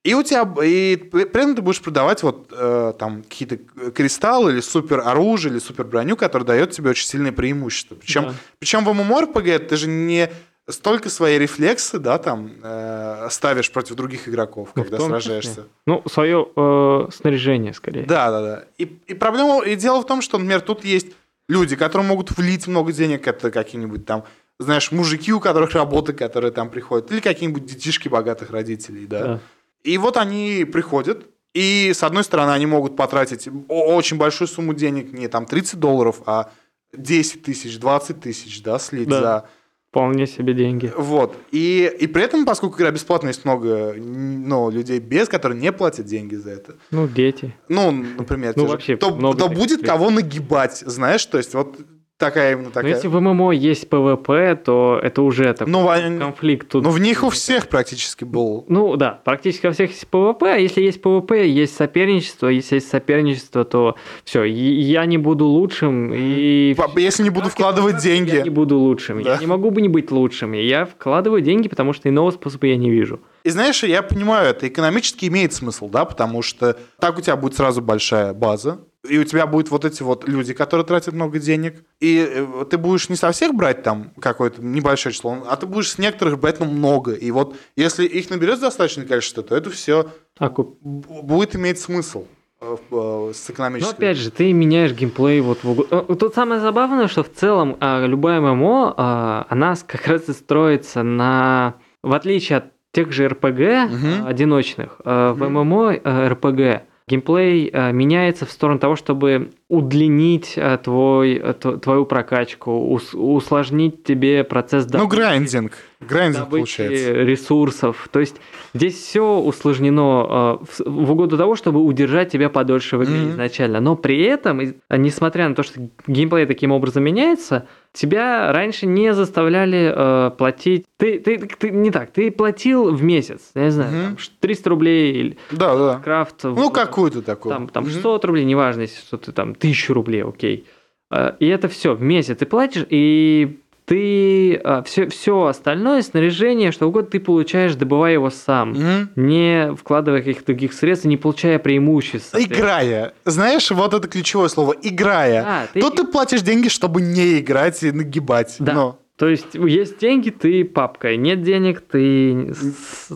[0.06, 3.56] И у тебя, и при этом ты будешь продавать вот э, там какие-то
[3.90, 7.96] кристаллы или супер оружие, или супер броню, которая дает тебе очень сильные преимущества.
[7.96, 8.34] Причем, Да.
[8.60, 10.30] причем в MMORPG ты же не
[10.68, 15.50] столько свои рефлексы, да, там, э, ставишь против других игроков, Ну, когда сражаешься.
[15.50, 15.64] числе.
[15.86, 18.04] Ну, свое э, снаряжение, скорее.
[18.04, 18.64] Да, да, да.
[18.78, 21.08] И, и проблема, и дело в том, что, например, тут есть
[21.48, 24.24] люди, которые могут влить много денег, это какие-нибудь там,
[24.58, 29.22] знаешь, мужики, у которых работы, которые там приходят, или какие-нибудь детишки богатых родителей, да.
[29.22, 29.40] Да.
[29.86, 35.12] И вот они приходят, и с одной стороны они могут потратить очень большую сумму денег,
[35.12, 36.50] не там 30 долларов, а
[36.92, 39.20] 10 тысяч, 20 тысяч, да, слить Да.
[39.20, 39.48] за...
[39.90, 40.92] Вполне себе деньги.
[40.94, 41.34] Вот.
[41.52, 46.04] И, и при этом, поскольку игра бесплатная, есть много ну, людей без, которые не платят
[46.04, 46.76] деньги за это.
[46.90, 47.54] Ну, дети.
[47.70, 49.86] Ну, например, Ну, же- вообще то, много то будет людей.
[49.86, 51.78] кого нагибать, знаешь, то есть вот
[52.18, 52.94] такая именно Но такая.
[52.94, 55.86] если в ММО есть ПВП, то это уже такой Ну,
[56.18, 56.68] конфликт.
[56.68, 56.84] Тут...
[56.84, 58.64] Ну, в них у всех практически был.
[58.68, 62.88] Ну да, практически во всех есть ПВП, а если есть ПВП, есть соперничество, если есть
[62.88, 66.74] соперничество, то все, я не буду лучшим, и...
[66.96, 68.48] Если не буду вкладывать Я не деньги.
[68.48, 69.34] буду лучшим, Да.
[69.34, 72.76] я не могу бы не быть лучшим, я вкладываю деньги, потому что иного способа я
[72.76, 73.20] не вижу.
[73.44, 77.54] И знаешь, я понимаю, это экономически имеет смысл, да, потому что так у тебя будет
[77.54, 81.84] сразу большая база, и у тебя будут вот эти вот люди, которые тратят много денег,
[82.00, 85.90] и э, ты будешь не со всех брать там какое-то небольшое число, а ты будешь
[85.90, 87.12] с некоторых брать ну, много.
[87.12, 92.26] И вот если их наберется достаточное количество, то это все куп- будет иметь смысл
[92.60, 93.94] э, э, с Но экономической.
[93.94, 98.04] опять же, ты меняешь геймплей вот в Э, Тут самое забавное, что в целом а,
[98.06, 101.74] любая ММО, а, она как раз и строится на...
[102.02, 105.34] В отличие от тех же РПГ а, одиночных, в.
[105.38, 112.70] ММО РПГ геймплей а, меняется в сторону того, чтобы удлинить а, твой, тв- твою прокачку,
[112.92, 115.72] ус- усложнить тебе процесс Ну, добычи, грайндинг.
[116.00, 117.12] Грайндинг добычи получается.
[117.22, 118.08] ресурсов.
[118.12, 118.36] То есть
[118.74, 123.30] здесь все усложнено э, в, угоду того, чтобы удержать тебя подольше в игре Мгм.
[123.30, 123.80] изначально.
[123.80, 129.14] Но при этом, а, несмотря на то, что геймплей таким образом меняется, тебя раньше не
[129.14, 130.84] заставляли э, платить.
[130.98, 134.02] Ты, ты, ты не так, ты платил в месяц, я не знаю, Мгм.
[134.04, 136.00] там, ш- 300 рублей или Да, да.
[136.04, 136.44] крафт.
[136.44, 137.52] Ну, какую-то такую.
[137.54, 137.92] Там, там Мгм.
[137.92, 140.66] 600 рублей, неважно, если что ты там тысячу рублей, окей.
[141.10, 146.88] Э, И это все в месяц ты платишь, и ты все, все остальное, снаряжение, что
[146.88, 149.10] угодно, ты получаешь, добывая его сам, Мгм.
[149.14, 152.34] не вкладывая каких-то других средств, не получая преимуществ.
[152.36, 153.12] Играя.
[153.24, 154.74] Знаешь, вот это ключевое слово.
[154.82, 155.42] Играя.
[155.44, 158.56] Да, ты- Тут ты платишь деньги, чтобы не играть и нагибать.
[158.58, 158.72] Да.
[158.72, 162.52] Но То есть есть деньги, ты папка, нет денег, ты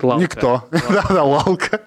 [0.02, 0.22] лавка.
[0.22, 0.62] никто.
[0.90, 1.82] Да-да, лалка.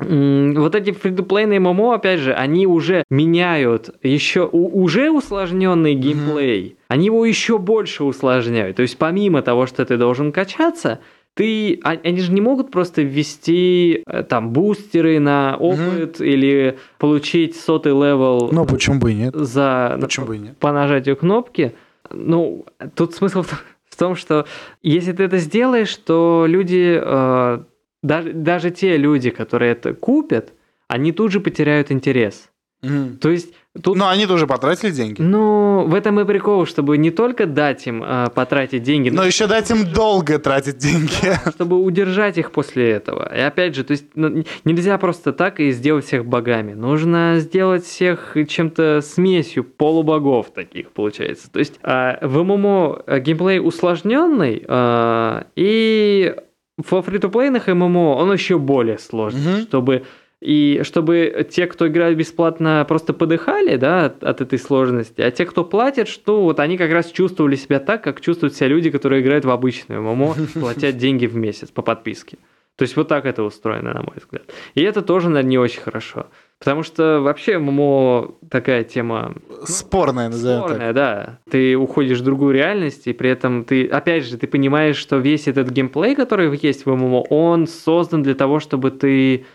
[0.00, 7.24] Вот эти фри-то-плейные ММО, опять же, они уже меняют еще уже усложненный геймплей, они его
[7.24, 8.76] еще больше усложняют.
[8.76, 10.98] То есть помимо того, что ты должен качаться,
[11.34, 17.56] ты, а- они же не могут просто ввести э, там бустеры на опыт или получить
[17.56, 19.34] сотый левел Ну, почему бы и нет?
[19.36, 20.56] за Почему бы и нет?
[20.58, 21.74] по нажатию кнопки.
[22.16, 24.46] Ну, тут смысл в том- что
[24.82, 27.58] если ты это сделаешь, то люди, э,
[28.02, 30.52] даже, даже те люди, которые это купят,
[30.88, 32.50] они тут же потеряют интерес.
[32.82, 33.18] Мгм.
[33.18, 35.20] То есть тут, Но они тоже потратили деньги.
[35.20, 39.46] ну, в этом и прикол, чтобы не только дать им э, потратить деньги, Но еще
[39.46, 41.10] дать им долго тратить деньги.
[41.54, 43.30] чтобы удержать их после этого.
[43.34, 46.72] И опять же, то есть ну, нельзя просто так и сделать всех богами.
[46.74, 51.50] Нужно сделать всех чем-то смесью полубогов таких, получается.
[51.50, 56.34] То есть а, в ММО геймплей усложненный, а, и
[56.76, 59.62] во фри-то-плейных ММО он еще более сложный, Мгм.
[59.62, 60.02] чтобы
[60.40, 65.46] и чтобы те, кто играют бесплатно, просто подыхали, да, от, от этой сложности, а те,
[65.46, 69.22] кто платят, что вот они как раз чувствовали себя так, как чувствуют себя люди, которые
[69.22, 72.38] играют в обычную ММО, платят деньги в месяц по подписке.
[72.76, 74.42] То есть вот так это устроено, на мой взгляд.
[74.74, 76.26] И это тоже, наверное, не очень хорошо.
[76.58, 79.34] Потому что вообще ММО такая тема
[79.64, 80.68] Спорная, назовем так.
[80.68, 81.38] спорная, да.
[81.50, 85.48] Ты уходишь в другую реальность, и при этом ты, опять же, ты понимаешь, что весь
[85.48, 89.46] этот геймплей, который есть в ММО, он создан для того, чтобы ты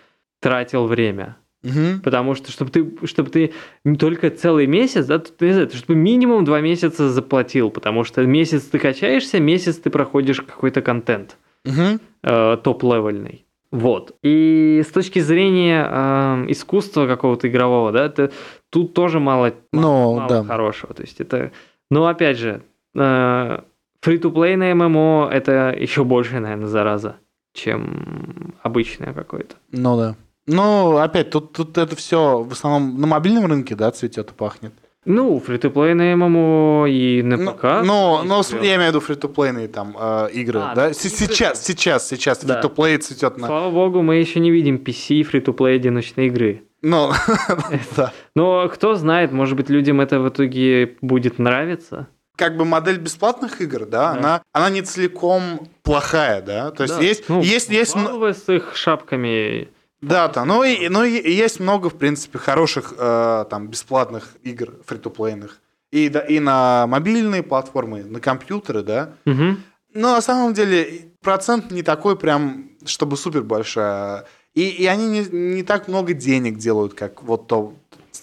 [0.42, 1.38] тратил время.
[1.64, 2.02] Мгм.
[2.02, 3.54] Потому что, чтобы ты, чтобы ты
[4.00, 8.64] только целый месяц, да, ты, не знаю, чтобы минимум два месяца заплатил, потому что месяц
[8.64, 12.00] ты качаешься, месяц ты проходишь какой-то контент Мгм.
[12.24, 13.46] э, топ-левельный.
[13.72, 14.18] Вот.
[14.24, 18.32] И с точки зрения э, искусства какого-то игрового, да, это,
[18.72, 20.44] тут тоже мало, Ну, мало да.
[20.44, 20.94] хорошего.
[20.96, 21.52] То есть это...
[21.92, 22.64] Но опять же,
[22.96, 23.60] э,
[24.02, 27.18] фри-то-плей на ММО это еще больше, наверное, зараза,
[27.54, 29.56] чем обычное какое-то.
[29.72, 30.16] Ну да.
[30.48, 34.74] Ну, опять, тут, тут это все в основном на мобильном рынке, да, цветет и пахнет.
[35.04, 37.64] Ну, фри-то-плей на ММО и на Ну, ПК.
[37.84, 38.68] ну, ну, принципе.
[38.68, 40.88] я имею в виду фри-то-плейные там э, игры, А, да?
[40.90, 42.54] ну, С- игры, Сейчас, сейчас, сейчас Да.
[42.54, 43.48] фри-то-плей цветет на...
[43.48, 46.66] Слава богу, мы еще не видим PC фри-то-плей одиночной игры.
[46.84, 47.12] Ну,
[47.96, 48.14] да.
[48.36, 52.08] Но кто знает, может быть, людям это в итоге будет нравиться.
[52.36, 54.20] Как бы модель бесплатных игр, да, Да.
[54.20, 56.70] Она, она не целиком плохая, да?
[56.72, 57.02] То есть Да.
[57.04, 59.68] есть, Ну, есть, есть, с их шапками.
[60.02, 64.36] Да, да, ну и, ну и и есть много, в принципе, хороших э, там бесплатных
[64.44, 65.60] игр фри-то-плейных.
[65.92, 69.14] И, да, и на мобильные платформы, на компьютеры, да.
[69.26, 69.62] Мгм.
[69.94, 74.26] Но на самом деле процент не такой прям, чтобы супер большая.
[74.54, 77.74] И, и они не, не так много денег делают, как вот то,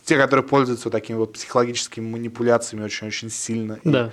[0.04, 4.12] те, которые пользуются такими вот психологическими манипуляциями очень-очень сильно и, Да.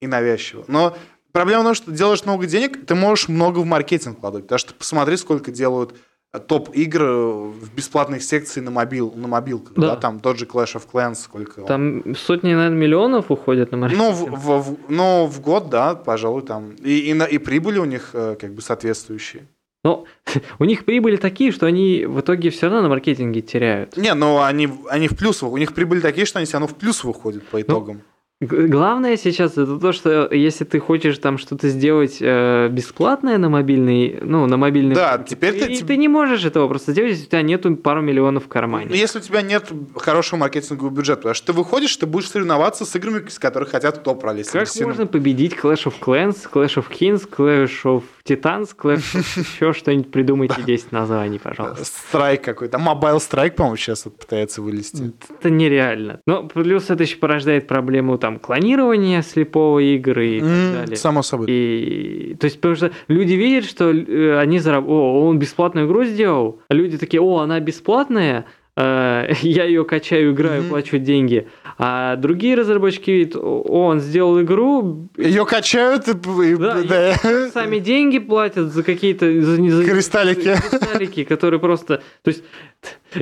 [0.00, 0.64] и навязчиво.
[0.68, 0.96] Но
[1.32, 4.46] проблема в том, что делаешь много денег, ты можешь много в маркетинг вкладывать.
[4.46, 5.94] Потому что посмотри, сколько делают
[6.38, 9.72] топ-игр в бесплатной секции на, мобил, на мобилках.
[9.74, 9.88] Да.
[9.94, 9.96] Да.
[9.96, 11.66] Там тот же Clash of Clans, сколько он.
[11.66, 14.02] Там сотни, наверное, миллионов уходят на маркетинг.
[14.04, 16.72] Ну, в, в- в- ну, в год, да, пожалуй, там.
[16.82, 19.46] И, и, на- и прибыли у них э, как бы соответствующие.
[19.84, 20.04] Но
[20.58, 23.96] у них прибыли такие, что они в итоге все равно на маркетинге теряют.
[23.96, 26.74] Не, ну они, они в плюс, у них прибыли такие, что они все равно в
[26.76, 27.96] плюс выходят Ну, по итогам.
[27.98, 28.02] Г-
[28.42, 34.18] Главное сейчас это то, что если ты хочешь там что-то сделать э, бесплатное на мобильный,
[34.20, 37.24] ну, на мобильный Да, рынке, теперь ты- ты, ты не можешь этого просто сделать, если
[37.24, 38.90] у тебя нету пару миллионов в Ну, кармане.
[38.94, 42.94] если у тебя нет хорошего маркетингового бюджета, потому что ты выходишь, ты будешь соревноваться с
[42.94, 44.50] играми, с которых хотят кто пролезть.
[44.50, 49.24] Как можно победить Clash of Clans, Clash of Kings, Clash of Titans, Clash of
[49.54, 51.86] еще что-нибудь придумайте 10 названий, пожалуйста.
[51.86, 52.76] Страйк какой-то.
[52.76, 55.14] Mobile Strike, по-моему, сейчас пытается вылезти.
[55.40, 56.20] Это нереально.
[56.26, 60.96] Но плюс это еще порождает проблему там клонирования слепого игры и М, так далее.
[60.96, 61.46] Само собой.
[61.48, 64.84] И, то есть, потому что люди видят, что э, они зараб...
[64.88, 68.46] О, он бесплатную игру сделал, а люди такие, о, она бесплатная,
[68.76, 70.70] э, я ее качаю, играю, Мгм.
[70.70, 71.46] плачу деньги.
[71.78, 77.50] А другие разработчики видят, он сделал игру, Ее качают и, и- Да, да.
[77.52, 80.54] сами деньги платят за какие-то за, за- Кристаллики.
[80.54, 82.42] за кристаллики, которые просто, то есть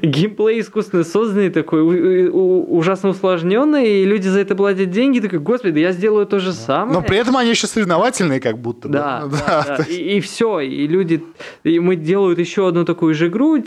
[0.02, 5.38] геймплей искусственно созданный такой, у- у- ужасно усложненный, и люди за это платят деньги, такой,
[5.38, 6.92] господи, я сделаю то же самое.
[6.98, 8.88] Но при этом они еще соревновательные, как будто.
[8.88, 9.84] Да, Ну, да, да.
[9.84, 11.22] И, все, и люди,
[11.64, 13.62] и мы делают еще одну такую же игру,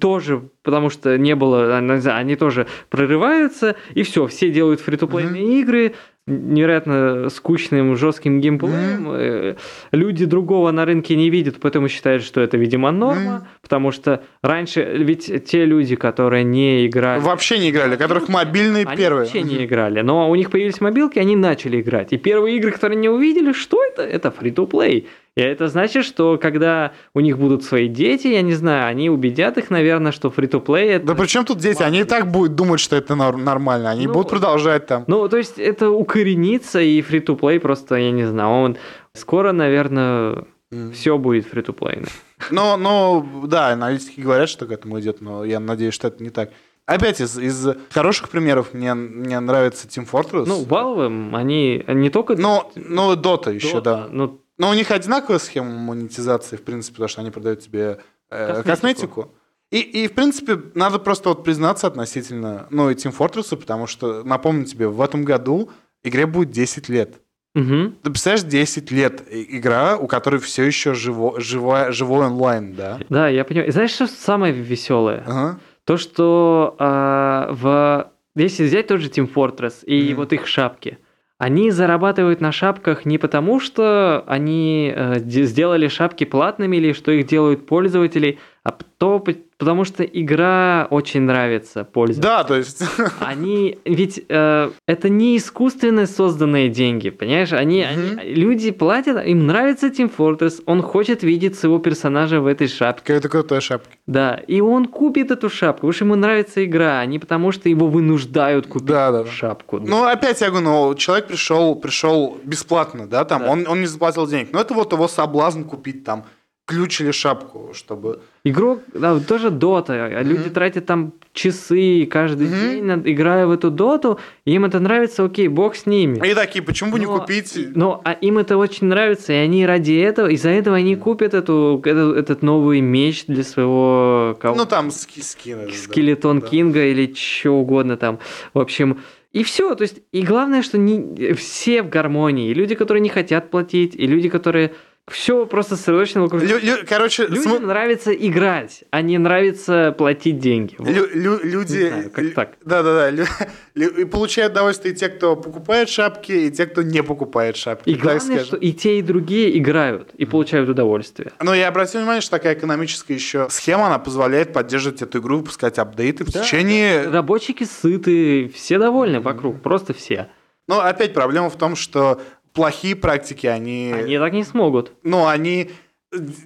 [0.00, 5.94] тоже, потому что не было, а, они тоже прорываются, и все, все делают фри-то-плейные игры,
[6.28, 9.08] невероятно скучным, жестким геймплеем.
[9.10, 9.54] Э,
[9.92, 14.82] Люди другого на рынке не видят, поэтому считают, что это, видимо, норма, потому что раньше,
[14.98, 17.20] ведь те люди, которые не играли...
[17.20, 19.24] Вообще не играли, у которых мобильные Они первые.
[19.24, 22.12] вообще не играли, но у них появились мобилки, они начали играть.
[22.12, 24.02] И первые игры, которые они увидели, что это?
[24.02, 25.06] Это free-to-play.
[25.38, 29.56] И это значит, что когда у них будут свои дети, я не знаю, они убедят
[29.56, 31.06] их, наверное, что free-to-play это...
[31.06, 31.80] Да при чем тут дети?
[31.80, 33.88] Они и так будут думать, что это нор- нормально.
[33.88, 35.04] Они Ну, будут продолжать там.
[35.06, 38.76] Ну, то есть это укоренится, и free-to-play просто, я не знаю, он...
[39.12, 40.44] Скоро, наверное,
[40.92, 42.08] все будет free-to-play.
[42.50, 46.30] Но, но, да, аналитики говорят, что к этому идет, но я надеюсь, что это не
[46.30, 46.50] так.
[46.84, 50.46] Опять из, из хороших примеров мне, мне нравится Team Fortress.
[50.48, 52.34] Ну, Valve, они не только...
[52.34, 54.08] но, но Dota еще, Dota, да.
[54.10, 57.98] Ну, Но у них одинаковая схема монетизации, в принципе, потому что они продают тебе
[58.30, 58.68] э, Косметику.
[58.70, 59.34] косметику.
[59.70, 64.22] И, и, в принципе, надо просто вот признаться относительно, ну, и Team Fortress, потому что,
[64.24, 65.70] напомню тебе, в этом году
[66.02, 67.20] игре будет 10 лет.
[67.54, 67.96] мгм.
[68.02, 72.98] Ты представляешь, 10 лет игра, у которой все еще живо, живой, живой онлайн, да?
[73.10, 73.68] Да, я понимаю.
[73.68, 75.22] И знаешь, что самое веселое?
[75.26, 75.60] Ага.
[75.84, 78.10] То, что а, в...
[78.34, 80.16] Если взять тот же Team Fortress и Мгм.
[80.16, 80.98] вот их шапки,
[81.38, 87.12] они зарабатывают на шапках не потому, что они э, де- сделали шапки платными или что
[87.12, 88.38] их делают пользователи,
[88.68, 89.24] а то,
[89.58, 92.36] потому что игра очень нравится пользователям.
[92.38, 92.82] Да, то есть...
[93.20, 97.52] Они ведь э, это не искусственно созданные деньги, понимаешь?
[97.52, 98.18] Они, Мгм.
[98.20, 103.02] они- люди платят, им нравится Team Fortress, он хочет видеть своего персонажа в этой шапке.
[103.06, 103.88] Какая-то крутая шапка.
[104.06, 107.68] Да, и он купит эту шапку, потому что ему нравится игра, а не потому что
[107.68, 109.30] его вынуждают купить Да, да, да.
[109.30, 109.78] шапку.
[109.78, 113.50] Ну, опять я говорю, ну, человек пришел, пришел бесплатно, да, там, Да.
[113.50, 114.48] Он, он не заплатил денег.
[114.52, 116.24] Но это вот его соблазн купить там
[116.68, 118.20] ключ или шапку, чтобы...
[118.44, 122.60] Игрок, да, тоже дота, а люди тратят там часы каждый Мгм.
[122.60, 126.18] день, над- играя в эту доту, им это нравится, окей, бог с ними.
[126.28, 127.58] И такие, почему бы не Но- купить?
[127.74, 131.80] Но а им это очень нравится, и они ради этого, из-за этого они купят эту,
[131.84, 135.66] эту- этот новый меч для своего кого- Ну, там ски скины.
[135.68, 136.46] да, скелетон да.
[136.48, 138.18] Кинга или что угодно там.
[138.54, 138.98] В общем,
[139.32, 139.74] и все.
[139.74, 142.50] То есть, и главное, что не, все в гармонии.
[142.50, 144.72] И люди, которые не хотят платить, и люди, которые
[145.10, 146.42] все просто сосредоточено вокруг.
[146.42, 150.74] Лю- лю- короче, Людям см- нравится играть, а не нравится платить деньги.
[150.78, 150.88] Вот.
[150.88, 151.76] лю- лю- люди...
[151.76, 152.50] Не знаю, как лю- так.
[152.64, 153.10] Да-да-да.
[153.10, 153.26] лю-
[153.74, 157.90] лю- И получают удовольствие и те, кто покупает шапки, и те, кто не покупает шапки.
[157.90, 158.44] И главное, скажем.
[158.46, 161.32] что и те, и другие играют и получают удовольствие.
[161.42, 165.78] Но я обратил внимание, что такая экономическая еще схема, она позволяет поддерживать эту игру, выпускать
[165.78, 170.28] апдейты в Да, течение Рабочики сыты, все довольны вокруг, просто все.
[170.66, 172.20] Но опять проблема в том, что
[172.52, 174.92] плохие практики, они, Они так не смогут.
[175.02, 175.70] ну, они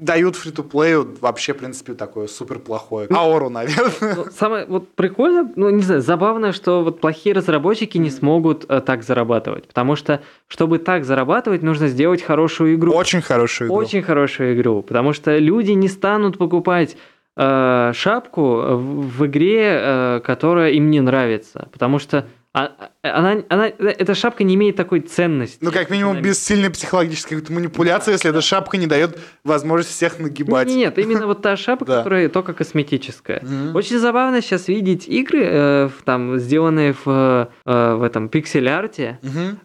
[0.00, 3.06] дают фри-то-плею вообще, в принципе, такое супер плохое.
[3.14, 4.14] Ауру, наверное.
[4.16, 8.80] Ну, самое вот прикольно, ну не знаю, забавно, что вот плохие разработчики не смогут э,
[8.80, 13.76] так зарабатывать, потому что чтобы так зарабатывать, нужно сделать хорошую игру, Очень хорошую игру.
[13.76, 16.96] очень хорошую игру, потому что люди не станут покупать
[17.36, 22.72] э, шапку в, в игре, э, которая им не нравится, потому что а-
[23.02, 25.58] она, она, эта шапка не имеет такой ценности.
[25.60, 30.68] Ну, как минимум, без сильной психологической манипуляции, если эта шапка не дает возможность всех нагибать.
[30.68, 31.98] Нет, нет, именно вот та шапка, Да.
[31.98, 33.42] которая только косметическая.
[33.74, 39.18] Очень забавно сейчас видеть игры, э, там, сделанные в, э, в этом пиксель-арте,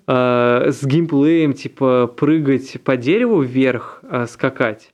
[0.08, 4.90] э, с геймплеем, типа, прыгать по дереву вверх, э, скакать.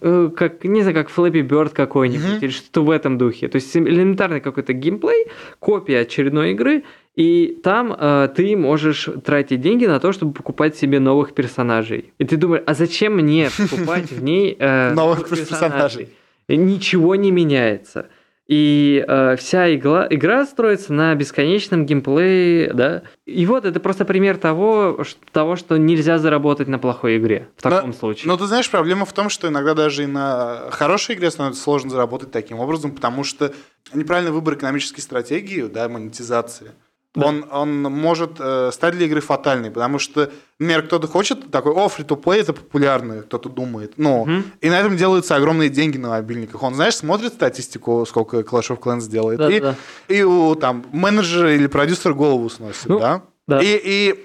[0.00, 2.38] Э, как, не знаю, как Flappy Bird какой-нибудь, Мгм.
[2.40, 3.48] или что-то в этом духе.
[3.48, 5.26] То есть элементарный какой-то геймплей,
[5.58, 6.84] копия очередной игры,
[7.16, 12.12] и там э, ты можешь тратить деньги на то, чтобы покупать себе новых персонажей.
[12.18, 16.08] И ты думаешь, а зачем мне покупать в ней э, Новых персонажей?
[16.48, 18.06] Ничего не меняется.
[18.50, 23.02] И э, вся игла, игра строится на бесконечном геймплее, да.
[23.24, 27.64] И вот это просто пример того, что, того, что нельзя заработать на плохой игре в
[27.64, 28.26] Но- таком случае.
[28.26, 31.90] Но ты знаешь, проблема в том, что иногда даже и на хорошей игре становится сложно
[31.90, 33.52] заработать таким образом, потому что
[33.94, 36.72] неправильный выбор экономической стратегии, да, монетизации,
[37.16, 40.30] Он, он может э, стать для игры фатальной, потому что,
[40.60, 43.94] например, кто-то хочет такой, о, фри плей это популярно, кто-то думает.
[43.96, 44.44] Ну, Мгм.
[44.60, 46.62] и на этом делаются огромные деньги на мобильниках.
[46.62, 49.40] Он, знаешь, смотрит статистику, сколько Clash of Clans делает,
[50.08, 53.22] и, и у там менеджера или продюсер голову сносит, Ну, да?
[53.48, 53.60] да.
[53.60, 54.24] И, и,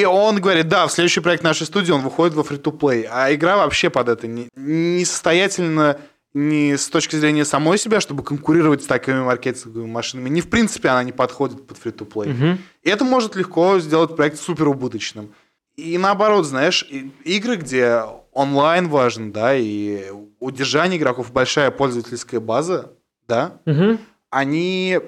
[0.00, 3.32] и он говорит, да, в следующий проект нашей студии он выходит во фри плей а
[3.32, 5.98] игра вообще под это не, несостоятельна
[6.34, 10.88] ни с точки зрения самой себя, чтобы конкурировать с такими маркетинговыми машинами, ни в принципе
[10.88, 12.32] она не подходит под фри-то-плей.
[12.32, 12.58] Мгм.
[12.82, 15.32] И это может легко сделать проект супер убыточным.
[15.76, 16.86] И наоборот, знаешь,
[17.24, 20.10] игры, где онлайн важен, да, и
[20.40, 22.92] удержание игроков, большая пользовательская база,
[23.28, 23.98] да, Мгм.
[24.30, 24.98] они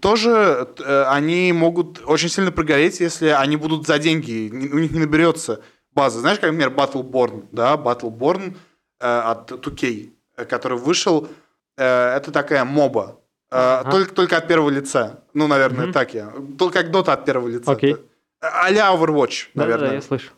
[0.00, 4.92] тоже, э, они могут очень сильно прогореть, если они будут за деньги, не- у них
[4.92, 5.60] не наберется
[5.92, 6.20] база.
[6.20, 8.56] Знаешь, как, например, Battleborn, да, Battleborn
[9.00, 10.08] э, от 2K, э,
[10.44, 11.28] который вышел,
[11.76, 13.18] э, это такая моба,
[13.50, 13.90] э, Ага.
[13.90, 15.22] только, только от первого лица.
[15.34, 15.92] Ну, наверное, Мгм.
[15.92, 16.32] так я.
[16.58, 17.70] Только как Dota от первого лица.
[17.70, 17.96] Окей.
[18.40, 19.94] А-ля Overwatch, Да-да-да, наверное.
[19.94, 20.30] я слышу.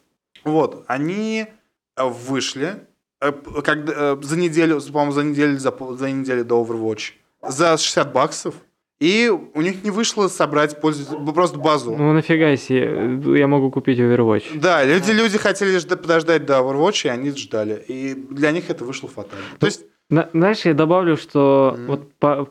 [0.44, 1.46] Вот, они
[1.96, 2.76] э, вышли
[3.62, 8.54] когда, за неделю, по-моему, за неделю, за, за неделю до Overwatch за 60 баксов,
[9.00, 11.94] и у них не вышло собрать пользователь, просто базу.
[11.96, 14.58] Ну нафига себе, я могу купить Overwatch.
[14.60, 17.82] Да, люди, люди хотели жда- подождать до Overwatch, и они ждали.
[17.88, 19.44] И для них это вышло фатально.
[19.58, 21.86] То есть, На- знаешь, я добавлю, что Мгм.
[21.86, 22.48] вот по-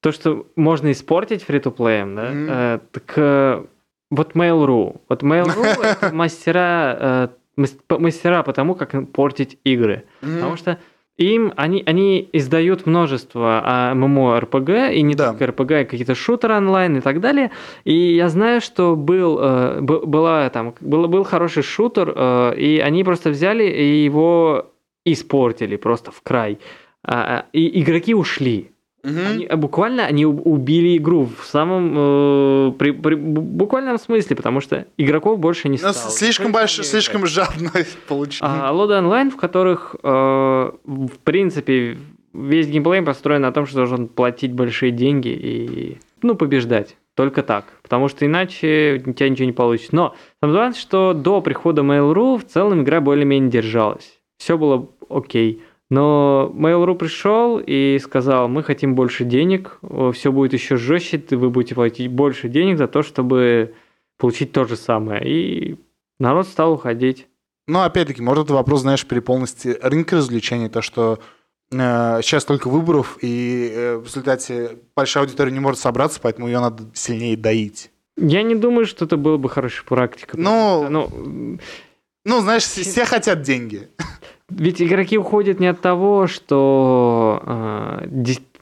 [0.00, 2.46] то, что можно испортить фри-то-плеем, да, Мгм.
[2.50, 3.64] э, так э,
[4.10, 5.00] вот Mail.ru.
[5.08, 7.64] Вот Mail.ru это мастера, э,
[7.98, 10.04] мастера по тому, как портить игры.
[10.22, 10.78] м, Потому что
[11.16, 15.30] им они, они издают множество а, ММО-РПГ, и не Да.
[15.30, 17.50] только РПГ, и какие-то шутеры онлайн и так далее.
[17.84, 23.04] И я знаю, что был, э, была, там, был, был хороший шутер, э, и они
[23.04, 24.66] просто взяли и его
[25.04, 26.58] испортили просто в край.
[27.04, 28.70] А, а, и игроки ушли.
[29.02, 29.18] мгм.
[29.26, 34.34] Они, а, буквально они уб- убили игру в самом э, при, при- бу- буквальном смысле,
[34.36, 36.10] потому что игроков больше не Ну, стало.
[36.10, 37.70] слишком больше, слишком жадно
[38.08, 38.40] получилось.
[38.54, 40.08] А лоды онлайн, в которых, э,
[40.84, 41.98] в принципе,
[42.32, 46.96] весь геймплей построен на том, что должен платить большие деньги и, ну, побеждать.
[47.14, 47.66] Только так.
[47.82, 49.94] Потому что иначе у тебя ничего не получится.
[49.94, 54.18] Но самое главное, что до прихода Mail.ru в целом игра более-менее держалась.
[54.38, 55.62] Все было окей.
[55.90, 59.78] Но Mail.ru пришел и сказал, мы хотим больше денег,
[60.12, 63.74] все будет еще жестче, вы будете платить больше денег за то, чтобы
[64.18, 65.22] получить то же самое.
[65.24, 65.76] И
[66.18, 67.26] народ стал уходить.
[67.66, 71.18] Ну, опять-таки, может, это вопрос, знаешь, при полности рынка развлечений, то, что
[71.72, 76.60] э, сейчас только выборов, и э, в результате большая аудитория не может собраться, поэтому ее
[76.60, 77.90] надо сильнее доить.
[78.16, 80.38] Я не думаю, что это было бы хорошей практикой.
[80.40, 81.58] Ну- потому что, ну,
[82.24, 83.88] Ну, знаешь, все хотят деньги.
[84.50, 88.06] ведь игроки уходят не от того, что э,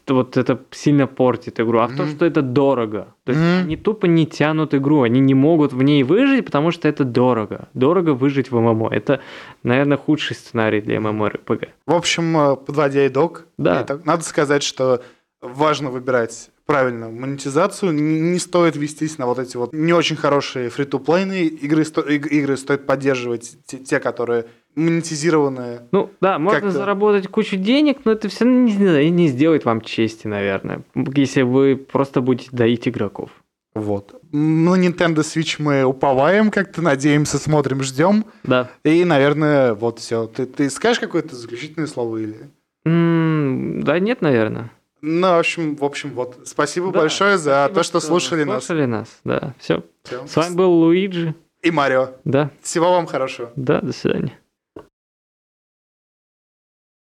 [0.08, 2.16] вот это сильно портит игру, а в том, Мгм.
[2.16, 3.14] что это дорого.
[3.24, 3.58] То есть Мгм.
[3.66, 7.68] они тупо не тянут игру, они не могут в ней выжить, потому что это дорого.
[7.74, 8.88] Дорого выжить в ММО.
[8.90, 9.20] Это,
[9.62, 11.68] наверное, худший сценарий для ММО-РПГ.
[11.86, 13.82] В общем, э, подводя итог, Да.
[13.82, 15.02] итог, надо сказать, что
[15.40, 21.46] важно выбирать правильно монетизацию, не стоит вестись на вот эти вот не очень хорошие фри-то-плейные
[21.46, 25.82] игры, сто- иг- игры стоит поддерживать те, те, которые монетизированные.
[25.92, 29.80] Ну да, можно Как-то- заработать кучу денег, но это все не, не не сделает вам
[29.80, 30.82] чести, наверное,
[31.14, 33.30] если вы просто будете доить игроков.
[33.74, 34.14] Вот.
[34.32, 38.24] На Nintendo Switch мы уповаем, как-то надеемся, смотрим, ждем.
[38.44, 38.70] Да.
[38.84, 40.26] И, наверное, вот все.
[40.26, 42.36] Ты, ты скажешь какое-то заключительное слово или...
[42.84, 44.70] М, Да нет, наверное.
[45.02, 46.38] Ну, в общем, в общем, вот.
[46.44, 48.64] Спасибо Да, большое за спасибо, то, что слушали нас.
[48.64, 49.54] Слушали нас, да.
[49.58, 49.82] Все.
[50.04, 50.26] Всё.
[50.26, 51.34] С вами был Луиджи.
[51.60, 52.10] И Марио.
[52.24, 53.52] Да, Всего вам хорошего.
[53.56, 54.38] да, до свидания.